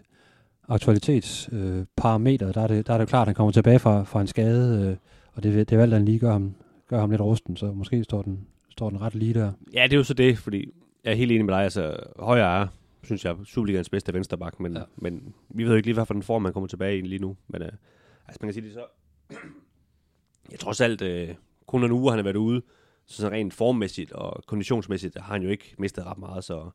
[0.68, 4.20] aktualitetsparameter, øh, der, er det, der er det klart, at han kommer tilbage fra, fra
[4.20, 4.96] en skade, øh,
[5.32, 6.55] og det, det er valgt, han lige gør ham,
[6.91, 9.53] gør ham lidt rusten, så måske står den, står den ret lige der.
[9.74, 10.72] Ja, det er jo så det, fordi
[11.05, 12.66] jeg er helt enig med dig, altså højre er,
[13.03, 14.82] synes jeg, Superligans bedste vensterbak, men, ja.
[14.97, 17.18] men vi ved jo ikke lige, hvad for den form, man kommer tilbage i lige
[17.18, 17.72] nu, men øh,
[18.26, 18.84] altså man kan sige det så,
[20.51, 21.34] jeg tror trods alt, øh,
[21.66, 22.62] kun en uge han har været ude,
[23.07, 26.70] så sådan rent formmæssigt og konditionsmæssigt har han jo ikke mistet ret meget, så,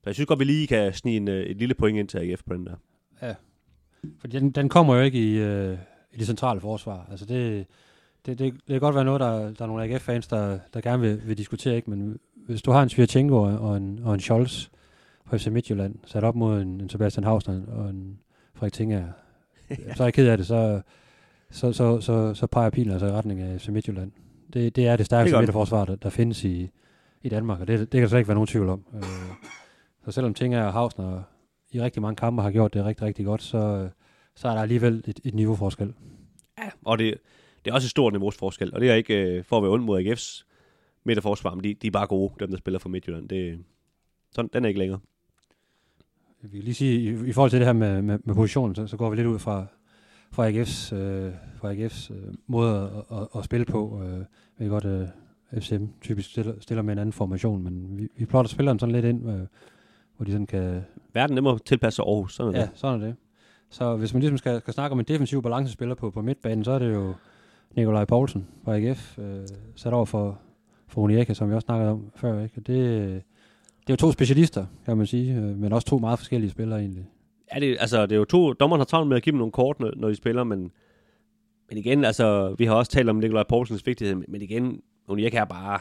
[0.00, 2.18] så jeg synes godt, vi lige kan snige en, øh, et lille point ind til
[2.18, 2.76] AGF på den der.
[3.22, 3.34] Ja,
[4.18, 5.78] for den, den kommer jo ikke i, øh,
[6.12, 7.06] i det centrale forsvar.
[7.10, 7.66] Altså det,
[8.26, 11.02] det, det, det kan godt være noget, der, der er nogle AGF-fans, der, der gerne
[11.02, 11.90] vil, vil diskutere, ikke?
[11.90, 14.68] men hvis du har en Svirchenko og en, og en Scholz
[15.24, 18.18] på FC Midtjylland, sat op mod en, en Sebastian Hausner og en
[18.54, 18.98] Frederik Tinger,
[19.70, 19.94] ja.
[19.94, 20.80] så er jeg ked af det, så,
[21.50, 24.12] så, så, så, så peger pilen altså i retning af FC Midtjylland.
[24.52, 26.70] Det, det er det stærkeste midterforsvar, der, der findes i,
[27.22, 28.84] i Danmark, og det, det kan der slet ikke være nogen tvivl om.
[28.94, 29.02] Øh,
[30.04, 31.22] så selvom Tinger og Hausner
[31.72, 33.88] i rigtig mange kampe har gjort det rigtig, rigtig godt, så,
[34.34, 35.94] så er der alligevel et, et niveauforskel.
[36.58, 37.14] Ja, og det,
[37.64, 39.84] det er også et stort niveauforskel, og det er ikke øh, for at være ond
[39.84, 40.44] mod AGF's
[41.04, 43.28] midterforsvar, men de, de er bare gode, dem der spiller for Midtjylland.
[43.28, 43.64] Det,
[44.32, 45.00] sådan, den er ikke længere.
[46.42, 48.86] Vi kan lige sige, i, i forhold til det her med, med, med positionen, så,
[48.86, 49.66] så går vi lidt ud fra,
[50.32, 54.02] fra AGF's, øh, fra AGF's øh, måde at, at, at spille på.
[54.02, 54.24] Øh,
[54.58, 55.06] vi godt, øh,
[55.60, 59.04] FCM typisk stiller, stiller med en anden formation, men vi, vi plotter spilleren sådan lidt
[59.04, 59.46] ind, øh,
[60.16, 60.84] hvor de sådan kan...
[61.12, 62.66] Verden nemmere tilpasse sig Aarhus, sådan er det.
[62.66, 63.16] Ja, sådan er det.
[63.70, 66.70] Så hvis man ligesom skal, skal snakke om en defensiv balancespiller på, på midtbanen, så
[66.70, 67.14] er det jo
[67.76, 69.46] Nikolaj Poulsen fra AGF, øh,
[69.76, 70.40] sat over for,
[70.88, 72.42] for Unieka, som vi også snakkede om før.
[72.42, 72.56] Ikke?
[72.56, 72.66] Det,
[73.80, 76.80] det er jo to specialister, kan man sige, øh, men også to meget forskellige spillere
[76.80, 77.06] egentlig.
[77.54, 79.52] Ja, det, altså, det er jo to, dommeren har travlt med at give dem nogle
[79.52, 80.72] kort, når, når de spiller, men,
[81.68, 85.44] men igen, altså, vi har også talt om Nikolaj Poulsens vigtighed, men igen, Unieka er
[85.44, 85.78] bare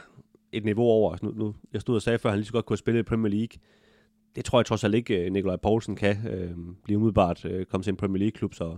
[0.52, 1.18] et niveau over.
[1.22, 3.04] Nu, nu, jeg stod og sagde før, at han lige så godt kunne spille i
[3.04, 3.60] Premier League
[4.36, 6.52] det tror jeg trods alt ikke, øh, Nikolaj Poulsen kan øh,
[6.84, 8.54] blive umiddelbart øh, komme til en Premier League-klub.
[8.54, 8.78] Så,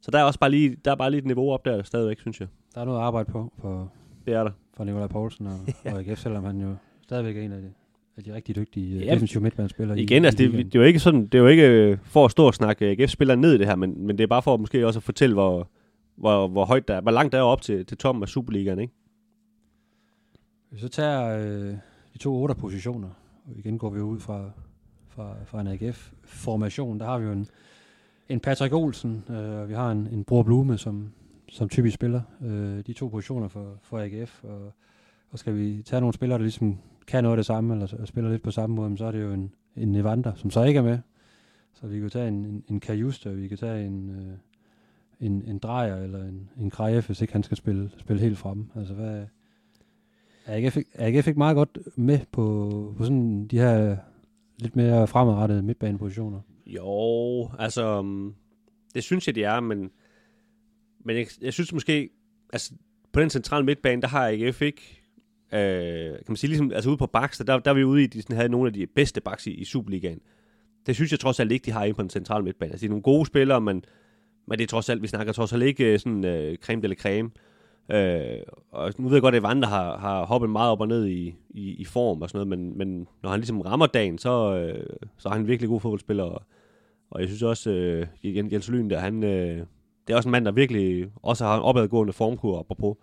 [0.00, 2.20] så der er også bare lige, der er bare lige et niveau op der stadigvæk,
[2.20, 2.48] synes jeg.
[2.74, 3.92] Der er noget at arbejde på for,
[4.26, 4.50] det er der.
[4.74, 5.92] for Nikolaj Poulsen og, ja.
[5.94, 7.72] og AGF, selvom han jo stadigvæk er en af de,
[8.16, 10.00] af de rigtig dygtige øh, ja, defensive midtbanespillere.
[10.00, 12.24] Igen, i, altså, det, det, er jo ikke sådan, det er jo ikke øh, for
[12.24, 14.56] at stå og snakke AGF-spillere ned i det her, men, men det er bare for
[14.56, 15.68] måske også at fortælle, hvor,
[16.16, 18.78] hvor, hvor højt der er, hvor langt der er op til, til tom af Superligaen,
[18.78, 18.94] ikke?
[20.70, 21.74] Hvis vi så tager øh,
[22.12, 23.08] de to otte positioner,
[23.46, 24.50] og igen går vi ud fra,
[25.08, 27.00] fra, fra en AGF-formation.
[27.00, 27.46] Der har vi jo en,
[28.30, 31.12] en Patrick Olsen, øh, vi har en, en Bror Blume, som,
[31.48, 34.44] som typisk spiller øh, de to positioner for, for AGF.
[34.44, 34.72] Og,
[35.30, 38.30] og skal vi tage nogle spillere, der ligesom kan noget af det samme, eller spiller
[38.30, 40.82] lidt på samme måde, så er det jo en, en Nevander, som så ikke er
[40.82, 40.98] med.
[41.74, 45.58] Så vi kan tage en, en, en Kajuste, vi kan tage en, øh, en, en
[45.58, 48.70] Drejer, eller en, en Krejef, hvis ikke han skal spille, spille helt frem.
[48.76, 49.24] Altså, hvad,
[50.46, 53.96] er AGF, AGF ikke meget godt med på, på sådan de her
[54.58, 56.40] lidt mere fremadrettede midtbanepositioner?
[56.74, 58.34] Jo, altså, mm,
[58.94, 59.90] det synes jeg, de er, men,
[61.04, 62.10] men jeg, jeg synes måske,
[62.52, 62.72] altså,
[63.12, 65.02] på den centrale midtbane, der har AGF ikke,
[65.52, 68.06] øh, kan man sige, ligesom, altså ude på baks, der, der er vi ude i,
[68.06, 70.20] de sådan, havde nogle af de bedste baks i, i Superligaen.
[70.86, 72.72] Det synes jeg trods alt ikke, de har inde på den centrale midtbane.
[72.72, 73.84] Altså, de er nogle gode spillere, men,
[74.46, 76.96] men det er trods alt, vi snakker trods alt ikke øh, sådan øh, creme eller
[76.96, 77.30] creme.
[77.90, 81.06] Øh, og nu ved jeg godt, at Evander har, har hoppet meget op og ned
[81.06, 84.56] i, i, i form og sådan noget, men, men når han ligesom rammer dagen, så,
[84.56, 84.86] øh,
[85.18, 86.24] så er han en virkelig god fodboldspiller.
[86.24, 86.42] Og,
[87.10, 89.56] og jeg synes også, øh, Jens Lyn der, han, øh,
[90.06, 92.96] det er også en mand, der virkelig også har en opadgående formkur apropos.
[92.96, 92.98] på.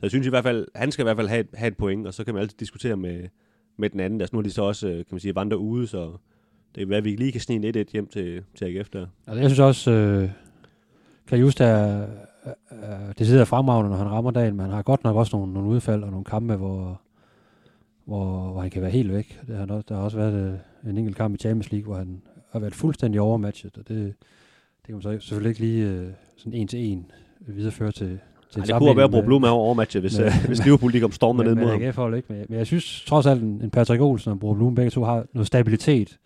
[0.00, 2.06] Så jeg synes i hvert fald, han skal i hvert fald have, have et point,
[2.06, 3.28] og så kan man altid diskutere med,
[3.76, 4.20] med den anden.
[4.20, 6.12] Altså, nu er de så også, øh, kan man sige, vandre ude, så
[6.74, 9.06] det er hvad vi lige kan snige et, et hjem til, til AGF der.
[9.26, 10.30] Altså, jeg synes også, øh,
[11.26, 12.06] kan er,
[12.72, 15.52] øh, det sidder fremragende, når han rammer dagen, men han har godt nok også nogle,
[15.52, 17.00] nogle udfald og nogle kampe, hvor,
[18.04, 19.40] hvor, hvor han kan være helt væk.
[19.46, 22.22] Det har, der har også været øh, en enkelt kamp i Champions League, hvor han
[22.52, 23.96] har været fuldstændig overmatchet, og det,
[24.78, 27.06] det kan man så selvfølgelig ikke lige øh, sådan en til en
[27.40, 28.18] videreføre til,
[28.50, 30.64] til Ej, det kunne være at bruge sammenligning Blue med overmatchet, hvis, med- øh, hvis
[30.64, 31.92] Liverpool lige kom stormende ned mod ham.
[31.94, 32.32] Hold, ikke?
[32.32, 35.04] Men, men jeg synes trods alt, en, en Patrick Olsen og Bror Blum begge to
[35.04, 36.18] har noget stabilitet,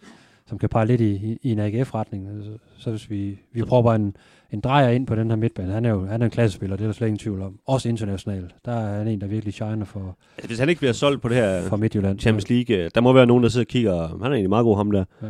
[0.47, 2.29] som kan pege lidt i, i, i en AGF-retning.
[2.29, 4.17] Altså, så hvis vi, vi Så- prøver en,
[4.53, 6.85] en drejer ind på den her midtbane, han er jo han er en klassespiller, det
[6.85, 7.59] er der slet ingen tvivl om.
[7.67, 8.55] Også internationalt.
[8.65, 11.29] Der er han en, der virkelig shiner for, Altså, hvis han ikke bliver solgt på
[11.29, 12.21] det her for Midtjylland.
[12.21, 14.09] Champions League, øh, der må være nogen, der sidder og kigger.
[14.09, 15.05] Han er egentlig meget god, ham der.
[15.23, 15.27] Ja.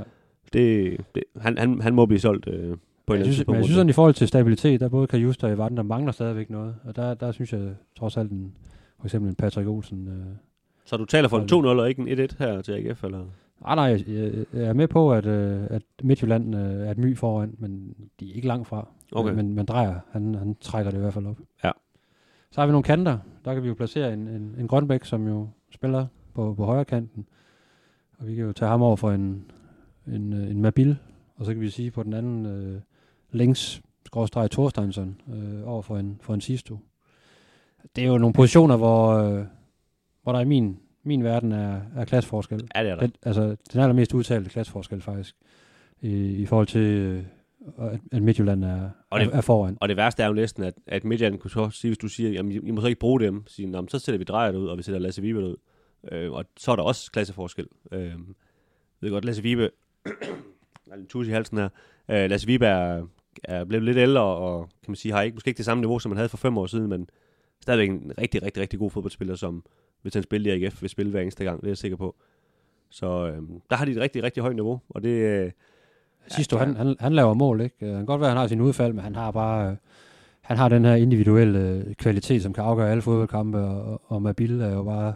[0.55, 3.35] Det, det, han, han, han må blive solgt øh, på en eller jeg synes, men
[3.35, 3.57] tidspunkt.
[3.57, 6.13] jeg synes sådan, i forhold til stabilitet, der både kan Just og Evan, der mangler
[6.13, 6.77] stadigvæk noget.
[6.85, 8.53] Og der, der synes jeg trods alt, en,
[8.99, 10.37] for eksempel en Patrick Olsen, øh,
[10.85, 13.25] Så du taler for en 2-0 og ikke en 1-1 her til AGF, eller?
[13.65, 16.99] Ah, nej, jeg, jeg, jeg er med på, at, øh, at Midtjylland øh, er et
[16.99, 18.89] my foran, men de er ikke langt fra.
[19.13, 19.33] Okay.
[19.33, 21.37] Men, men Drejer, han, han trækker det i hvert fald op.
[21.65, 21.71] Ja.
[22.51, 23.19] Så har vi nogle kanter.
[23.45, 26.85] Der kan vi jo placere en, en, en Grønbæk, som jo spiller på, på højre
[26.85, 27.27] kanten.
[28.19, 29.45] Og vi kan jo tage ham over for en,
[30.07, 30.97] en, øh, en Mabil.
[31.37, 32.81] Og så kan vi sige på den anden øh,
[33.33, 36.79] længs skråstreg Thorsteinsson øh, over for en, for en Sisto.
[37.97, 39.45] Det er jo nogle positioner, hvor, øh,
[40.23, 42.69] hvor der i min, min verden er, er klasseforskel.
[42.77, 43.01] Ja, det er der.
[43.01, 45.37] Den, altså, den allermest udtalte klasseforskel faktisk,
[46.01, 47.25] i, i forhold til, øh,
[47.79, 49.79] at, at Midtjylland er, Og det- er, er foran.
[49.81, 52.31] Og det værste er jo næsten, at, at Midtjylland kunne så sige, hvis du siger,
[52.31, 54.53] jamen, I, I må så ikke bruge dem, sige, "Nå, men så sætter vi drejer
[54.57, 55.57] ud, og vi sætter Lasse Vibe ud.
[56.13, 57.67] Øh, og så er der også klasseforskel.
[57.93, 58.17] Øh, jeg
[59.01, 59.71] ved godt, Lasse Vibe,
[60.95, 61.69] en tus i halsen her,
[62.09, 65.59] øh, Lasse Vibe er, blevet lidt ældre, og kan man sige, har ikke, måske ikke
[65.59, 67.09] det samme niveau, som man havde for fem år siden, men
[67.61, 69.65] stadigvæk en rigtig, rigtig, rigtig god fodboldspiller, som
[70.03, 72.17] hvis han spiller i AGF, vil spille hver eneste gang, det er jeg sikker på.
[72.91, 75.51] Så øh, der har de et rigtig, rigtig højt niveau, og det, øh,
[76.29, 77.77] Sidste år, han, han, han laver mål, ikke?
[77.87, 79.71] Øh, Han kan godt være, at han har sin udfald, men han har bare...
[79.71, 79.77] Øh,
[80.41, 84.61] han har den her individuelle øh, kvalitet, som kan afgøre alle fodboldkampe, og, og Mabil
[84.61, 85.15] er jo bare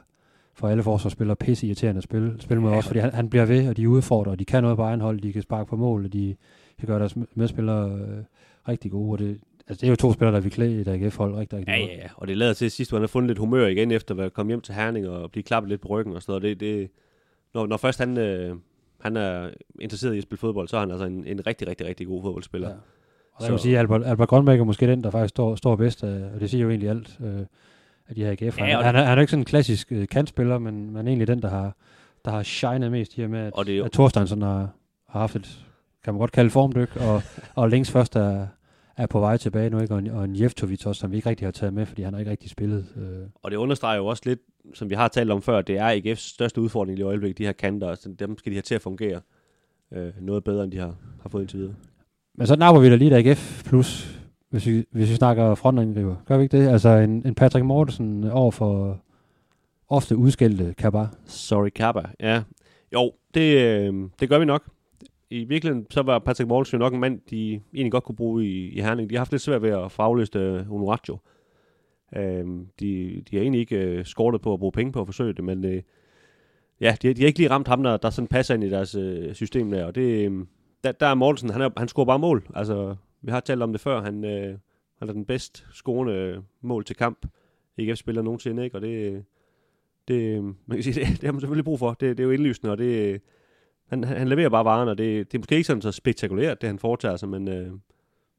[0.59, 3.31] for alle forsvarsspillere pisse irriterende at spille, spille med Ja, også, og- fordi han, han
[3.31, 5.69] bliver ved, og de udfordrer, og de kan noget på egen hold, de kan sparke
[5.71, 6.37] på mål, og de
[6.79, 8.25] kan gøre deres medspillere øh,
[8.69, 11.35] rigtig gode, og det, altså, det er jo to spillere, der vil klæde et AGF-hold
[11.35, 12.09] rigtig, rigtig Ja, ja, ja.
[12.17, 14.19] Og det lader til at sidst, hvor han har fundet lidt humør igen, efter at
[14.19, 16.61] være kommet hjem til Herning og blive klappet lidt på ryggen og sådan noget.
[16.61, 16.91] Det, det,
[17.55, 18.57] når, når først han, øh,
[19.01, 19.51] han er
[19.81, 22.23] interesseret i at spille fodbold, så er han altså en, en rigtig, rigtig, rigtig god
[22.23, 22.69] fodboldspiller.
[22.69, 22.75] Ja.
[22.75, 25.55] Og der kan man sige, at Albert, Albert Grønbæk er måske den, der faktisk står,
[25.55, 27.41] står bedst, øh, og det siger jo egentlig alt øh,
[28.09, 28.59] af de her AGF.
[28.59, 31.27] Ja, han, han, er, han er ikke sådan en klassisk øh, kantspiller, men, men egentlig
[31.29, 31.77] den, der har,
[32.25, 34.71] der har shined mest og med, at, Og det at Thorsteinsson har,
[35.09, 35.65] har haft et,
[36.05, 37.23] kan man godt kalde formdyk, og,
[37.55, 38.47] og længst først er,
[38.97, 39.95] er på vej tilbage nu, ikke?
[39.95, 42.13] Og, en, og en Jeftovic også, som vi ikke rigtig har taget med, fordi han
[42.13, 42.87] har ikke rigtig spillet.
[42.97, 43.29] Øh.
[43.43, 44.41] Og det understreger jo også lidt,
[44.75, 47.53] som vi har talt om før, det er AGF's største udfordring i øjeblikket, de her
[47.53, 47.95] kanter.
[47.95, 49.21] Så dem skal de have til at fungere
[49.93, 51.75] øh, noget bedre, end de har, har fået indtil videre.
[52.35, 54.21] Men så napper vi da lige et AGF plus,
[54.51, 56.17] hvis vi, hvis vi snakker frontangriber.
[56.27, 56.69] Gør vi ikke det?
[56.69, 59.01] Altså en, en Patrick Mortensen øh, over for
[59.89, 61.07] ofte udskældte Kaba.
[61.25, 62.03] Sorry, Kappa.
[62.21, 62.43] Ja.
[62.93, 64.63] Jo, det, øh, det gør vi nok.
[65.31, 68.45] I virkeligheden, så var Patrick Mortensen jo nok en mand, de egentlig godt kunne bruge
[68.47, 69.11] i, i Herning.
[69.11, 71.19] De har haft lidt svært ved at fragløse afløst øh,
[72.17, 72.47] Øh,
[72.81, 75.45] de, de har egentlig ikke øh, skortet på at bruge penge på at forsøge det,
[75.45, 75.83] men øh,
[76.81, 78.95] ja, de, de har ikke lige ramt ham, der, der sådan passer ind i deres
[78.95, 79.85] øh, system der.
[79.85, 80.47] Og det, øh,
[80.85, 82.47] der, der er Mortensen, han, er, han scorer bare mål.
[82.55, 84.03] Altså, vi har talt om det før.
[84.03, 84.59] Han, øh,
[84.99, 87.27] han er den bedst scorende mål til kamp.
[87.77, 88.77] IKF-spiller nogensinde, ikke?
[88.77, 89.25] Og det,
[90.09, 91.91] det, øh, man kan sige, det, det har man selvfølgelig brug for.
[91.91, 93.21] Det, det er jo indlysende, og det, øh,
[93.87, 96.67] han, han leverer bare varen, og det, det er måske ikke sådan så spektakulært, det
[96.67, 97.73] han foretager sig, men øh,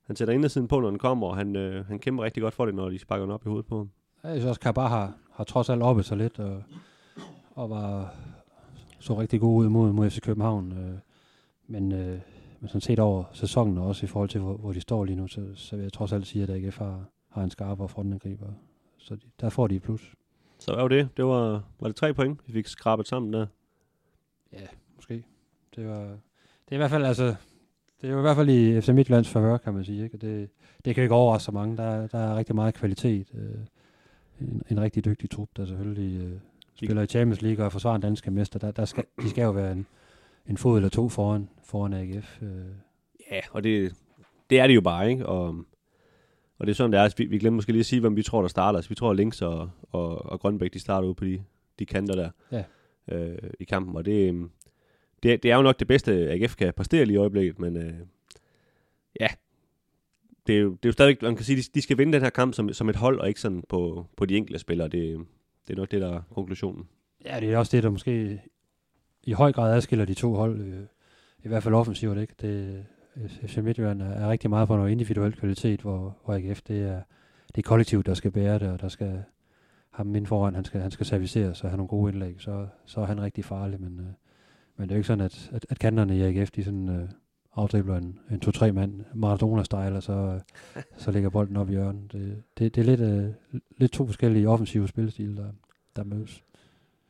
[0.04, 2.66] han sætter indersiden på, når den kommer, og han, øh, han kæmper rigtig godt for
[2.66, 3.90] det, når de sparker den op i hovedet på ham.
[4.24, 6.64] Jeg synes også, Kabar har, har trods alt oppe sig lidt, og,
[7.52, 8.16] og var,
[9.00, 10.72] så rigtig god ud mod, mod FC København.
[10.72, 11.00] Øh,
[11.68, 12.20] men, øh,
[12.60, 15.16] men sådan set over sæsonen, og også i forhold til, hvor, hvor de står lige
[15.16, 18.48] nu, så, så vil jeg trods alt sige, at AGF har, har en skarpere frontangriber.
[18.98, 20.16] Så de, der får de et plus.
[20.60, 21.10] Så var det?
[21.18, 23.46] Det var, var det tre point, vi fik skrabet sammen der.
[24.54, 25.24] Ja, måske.
[25.76, 27.36] Det var, det er i hvert fald, altså,
[28.02, 30.04] det er jo i hvert fald i FC Midtjyllands favør, kan man sige.
[30.04, 30.16] Ikke?
[30.16, 30.50] Og Det,
[30.86, 31.78] det kan jo ikke overraske så mange.
[31.78, 33.28] Der, der er rigtig meget kvalitet.
[33.34, 33.60] Øh,
[34.42, 36.40] en, en rigtig dygtig trup, der selvfølgelig øh,
[36.76, 38.60] spiller i Champions League og er forsvarende danske mester.
[38.60, 39.86] Der, der skal, de skal jo være en,
[40.50, 42.42] en fod eller to foran, foran AGF.
[42.42, 42.50] Øh.
[43.32, 43.96] Ja, og det,
[44.50, 45.26] det er det jo bare, ikke?
[45.26, 45.48] Og,
[46.60, 47.04] og det er sådan, det er.
[47.04, 48.78] Altså, vi, vi glemmer måske lige at sige, hvem vi tror, der starter.
[48.78, 51.44] Altså, vi tror, at Links og, og, og Grønbæk, de starter ud på de,
[51.80, 52.64] de kanter der Ja.
[53.18, 53.96] øh, i kampen.
[53.96, 54.50] Og det, øhm,
[55.24, 57.94] det, det er jo nok det bedste, AGF kan præstere lige i øjeblikket, men øh,
[59.20, 59.28] ja,
[60.48, 62.22] det er, jo, det er jo stadigvæk, man kan sige, de, de skal vinde den
[62.22, 64.88] her kamp som, som et hold, og ikke sådan på, på de enkelte spillere.
[64.88, 65.20] Det,
[65.68, 66.88] det er nok det, der er konklusionen.
[67.26, 68.42] Ja, det er også det, der måske
[69.30, 70.62] i høj grad adskiller de to hold.
[70.62, 70.86] Øh,
[71.44, 72.34] I hvert fald offensivt, ikke?
[72.42, 72.86] Det,
[73.48, 77.02] FC Midtjylland er, er rigtig meget på noget individuel kvalitet, hvor, hvor AGF, det er,
[77.56, 79.24] det er kollektivt, der skal bære det, og der skal
[79.92, 83.02] ham ind foran, han skal, han skal servicere og have nogle gode indlæg, så, så
[83.02, 84.06] er han rigtig farlig, men, øh,
[84.78, 87.10] men det er jo ikke sådan, at, at, at kanterne i AGF, de sådan øh,
[87.56, 90.40] afdribler en, en to-tre mand, Maradona-style, og så,
[90.76, 92.12] øh, så lægger bolden op i hjørnet.
[92.12, 95.52] Det, det, det er lidt, øh, lidt to forskellige offensive spillestil, der,
[95.96, 96.44] der mødes.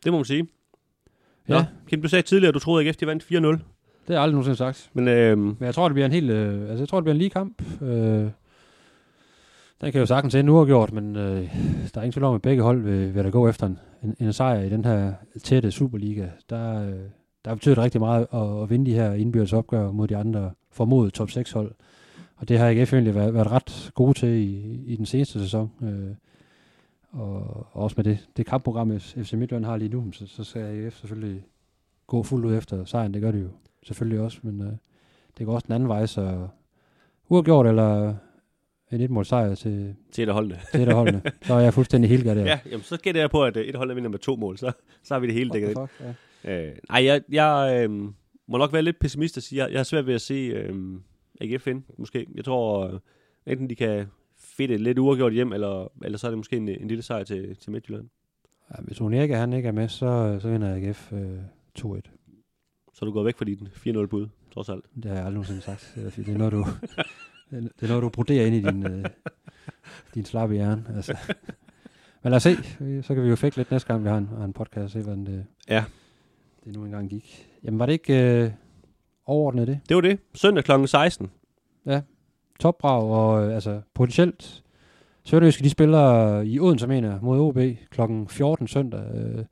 [0.04, 0.48] Det må man sige.
[1.50, 3.36] Ja, Nå, Kim, du sagde tidligere, at du troede, at de vandt 4-0.
[3.36, 3.62] det
[4.08, 4.90] har jeg aldrig nogensinde sagt.
[4.94, 7.14] Men øh, Men jeg tror, det bliver en helt, øh, altså jeg tror, det bliver
[7.14, 7.82] en lige kamp.
[7.82, 8.28] Øh,
[9.82, 11.42] den kan jo sagtens ende uafgjort, men øh,
[11.94, 14.16] der er ingen tvivl om, at begge hold vil, vil der gå efter en, en,
[14.20, 16.28] en sejr i den her tætte Superliga.
[16.50, 16.94] Der, øh,
[17.46, 20.52] der betyder det rigtig meget at, at vinde de her indbyrdes opgør mod de andre
[20.72, 21.72] formodet top 6 hold.
[22.36, 25.72] Og det har AGF egentlig været, været ret gode til i, i den seneste sæson.
[25.84, 26.16] Øh,
[27.12, 30.62] og, og også med det, det kampprogram, FC Midtjylland har lige nu, så, så skal
[30.62, 31.44] AGF selvfølgelig
[32.08, 33.14] gå fuldt ud efter sejren.
[33.14, 33.50] Det gør det jo
[33.84, 34.74] selvfølgelig også, men øh,
[35.38, 36.48] det går også den anden vej, så
[37.30, 38.16] uafgjort eller
[38.92, 40.60] en et mål sejr til, til et hold det.
[40.72, 42.34] til et af holdene, så er jeg fuldstændig helt der.
[42.34, 44.58] Ja, jamen, så gætter jeg på, at øh, et hold der vinder med to mål,
[44.58, 44.72] så,
[45.04, 45.88] så har vi det hele dækket ind.
[46.44, 46.68] ja.
[46.68, 47.92] Øh, ej, jeg, jeg øh,
[48.48, 50.76] må nok være lidt pessimist og sige, jeg, jeg har svært ved at se øh,
[51.42, 52.28] AGF ind, måske.
[52.36, 53.00] Jeg tror, øh,
[53.48, 54.06] enten de kan
[54.60, 57.56] fedte lidt uafgjort hjem, eller, eller så er det måske en, en lille sejr til,
[57.56, 58.10] til Midtjylland.
[58.72, 61.40] Ja, hvis Unika han ikke er med, så, så vinder AGF øh,
[61.80, 62.00] 2-1.
[62.94, 64.86] Så du gået væk fra din 4-0 bud, trods alt.
[64.96, 65.92] Det har jeg aldrig nogensinde sagt.
[66.16, 66.66] Det er, noget, du,
[67.52, 69.06] det er noget, du broderer ind i din, øh,
[70.14, 70.86] din slappe hjerne.
[70.96, 71.18] Altså.
[72.24, 72.56] Men lad os se.
[73.04, 74.90] Så kan vi jo fække lidt næste gang, vi har en, har en podcast, og
[74.90, 75.84] se, hvordan det, Ja.
[76.66, 77.50] det nu engang gik.
[77.64, 78.52] Jamen, var det ikke øh,
[79.26, 79.80] overordnet det?
[79.90, 80.20] Det var det.
[80.34, 80.72] Søndag kl.
[80.86, 81.32] 16.
[82.60, 84.64] Topbrag, og øh, altså potentielt
[85.24, 87.58] Sønderjyske, de spiller i Odense, mener mod OB
[87.92, 88.02] kl.
[88.28, 89.04] 14 søndag.
[89.16, 89.46] Øh,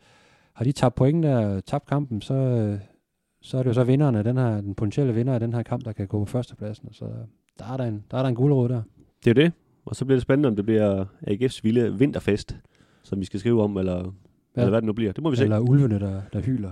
[0.54, 2.80] har de tabt point der, tabt kampen, så, øh,
[3.42, 5.64] så er det jo så vinderen af den her, den potentielle vinder af den her
[5.64, 6.94] kamp, der kan gå på førstepladsen.
[6.94, 7.06] Så
[7.60, 8.82] der er der en, der er der en gulerod der.
[9.24, 9.52] Det er det.
[9.86, 12.58] Og så bliver det spændende, om det bliver AGF's vilde vinterfest,
[13.04, 14.02] som vi skal skrive om, eller, ja.
[14.56, 15.12] Eller hvad det nu bliver.
[15.12, 15.44] Det må vi se.
[15.44, 16.72] Eller ulvene, der, der hyler.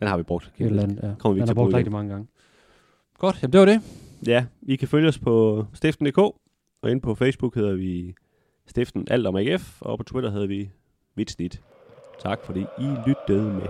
[0.00, 0.52] Den har vi brugt.
[0.58, 1.14] Eller andet, ja.
[1.18, 1.76] Kommer vi Den har brugt igen.
[1.76, 2.26] rigtig mange gange.
[3.18, 3.80] Godt, jamen det var det.
[4.26, 8.14] Ja, I kan følge os på stiften.dk, og inde på Facebook hedder vi
[8.66, 10.70] Stiften Alt om AGF, og på Twitter hedder vi
[11.14, 11.62] Vitsnit.
[12.20, 13.66] Tak fordi I lyttede med.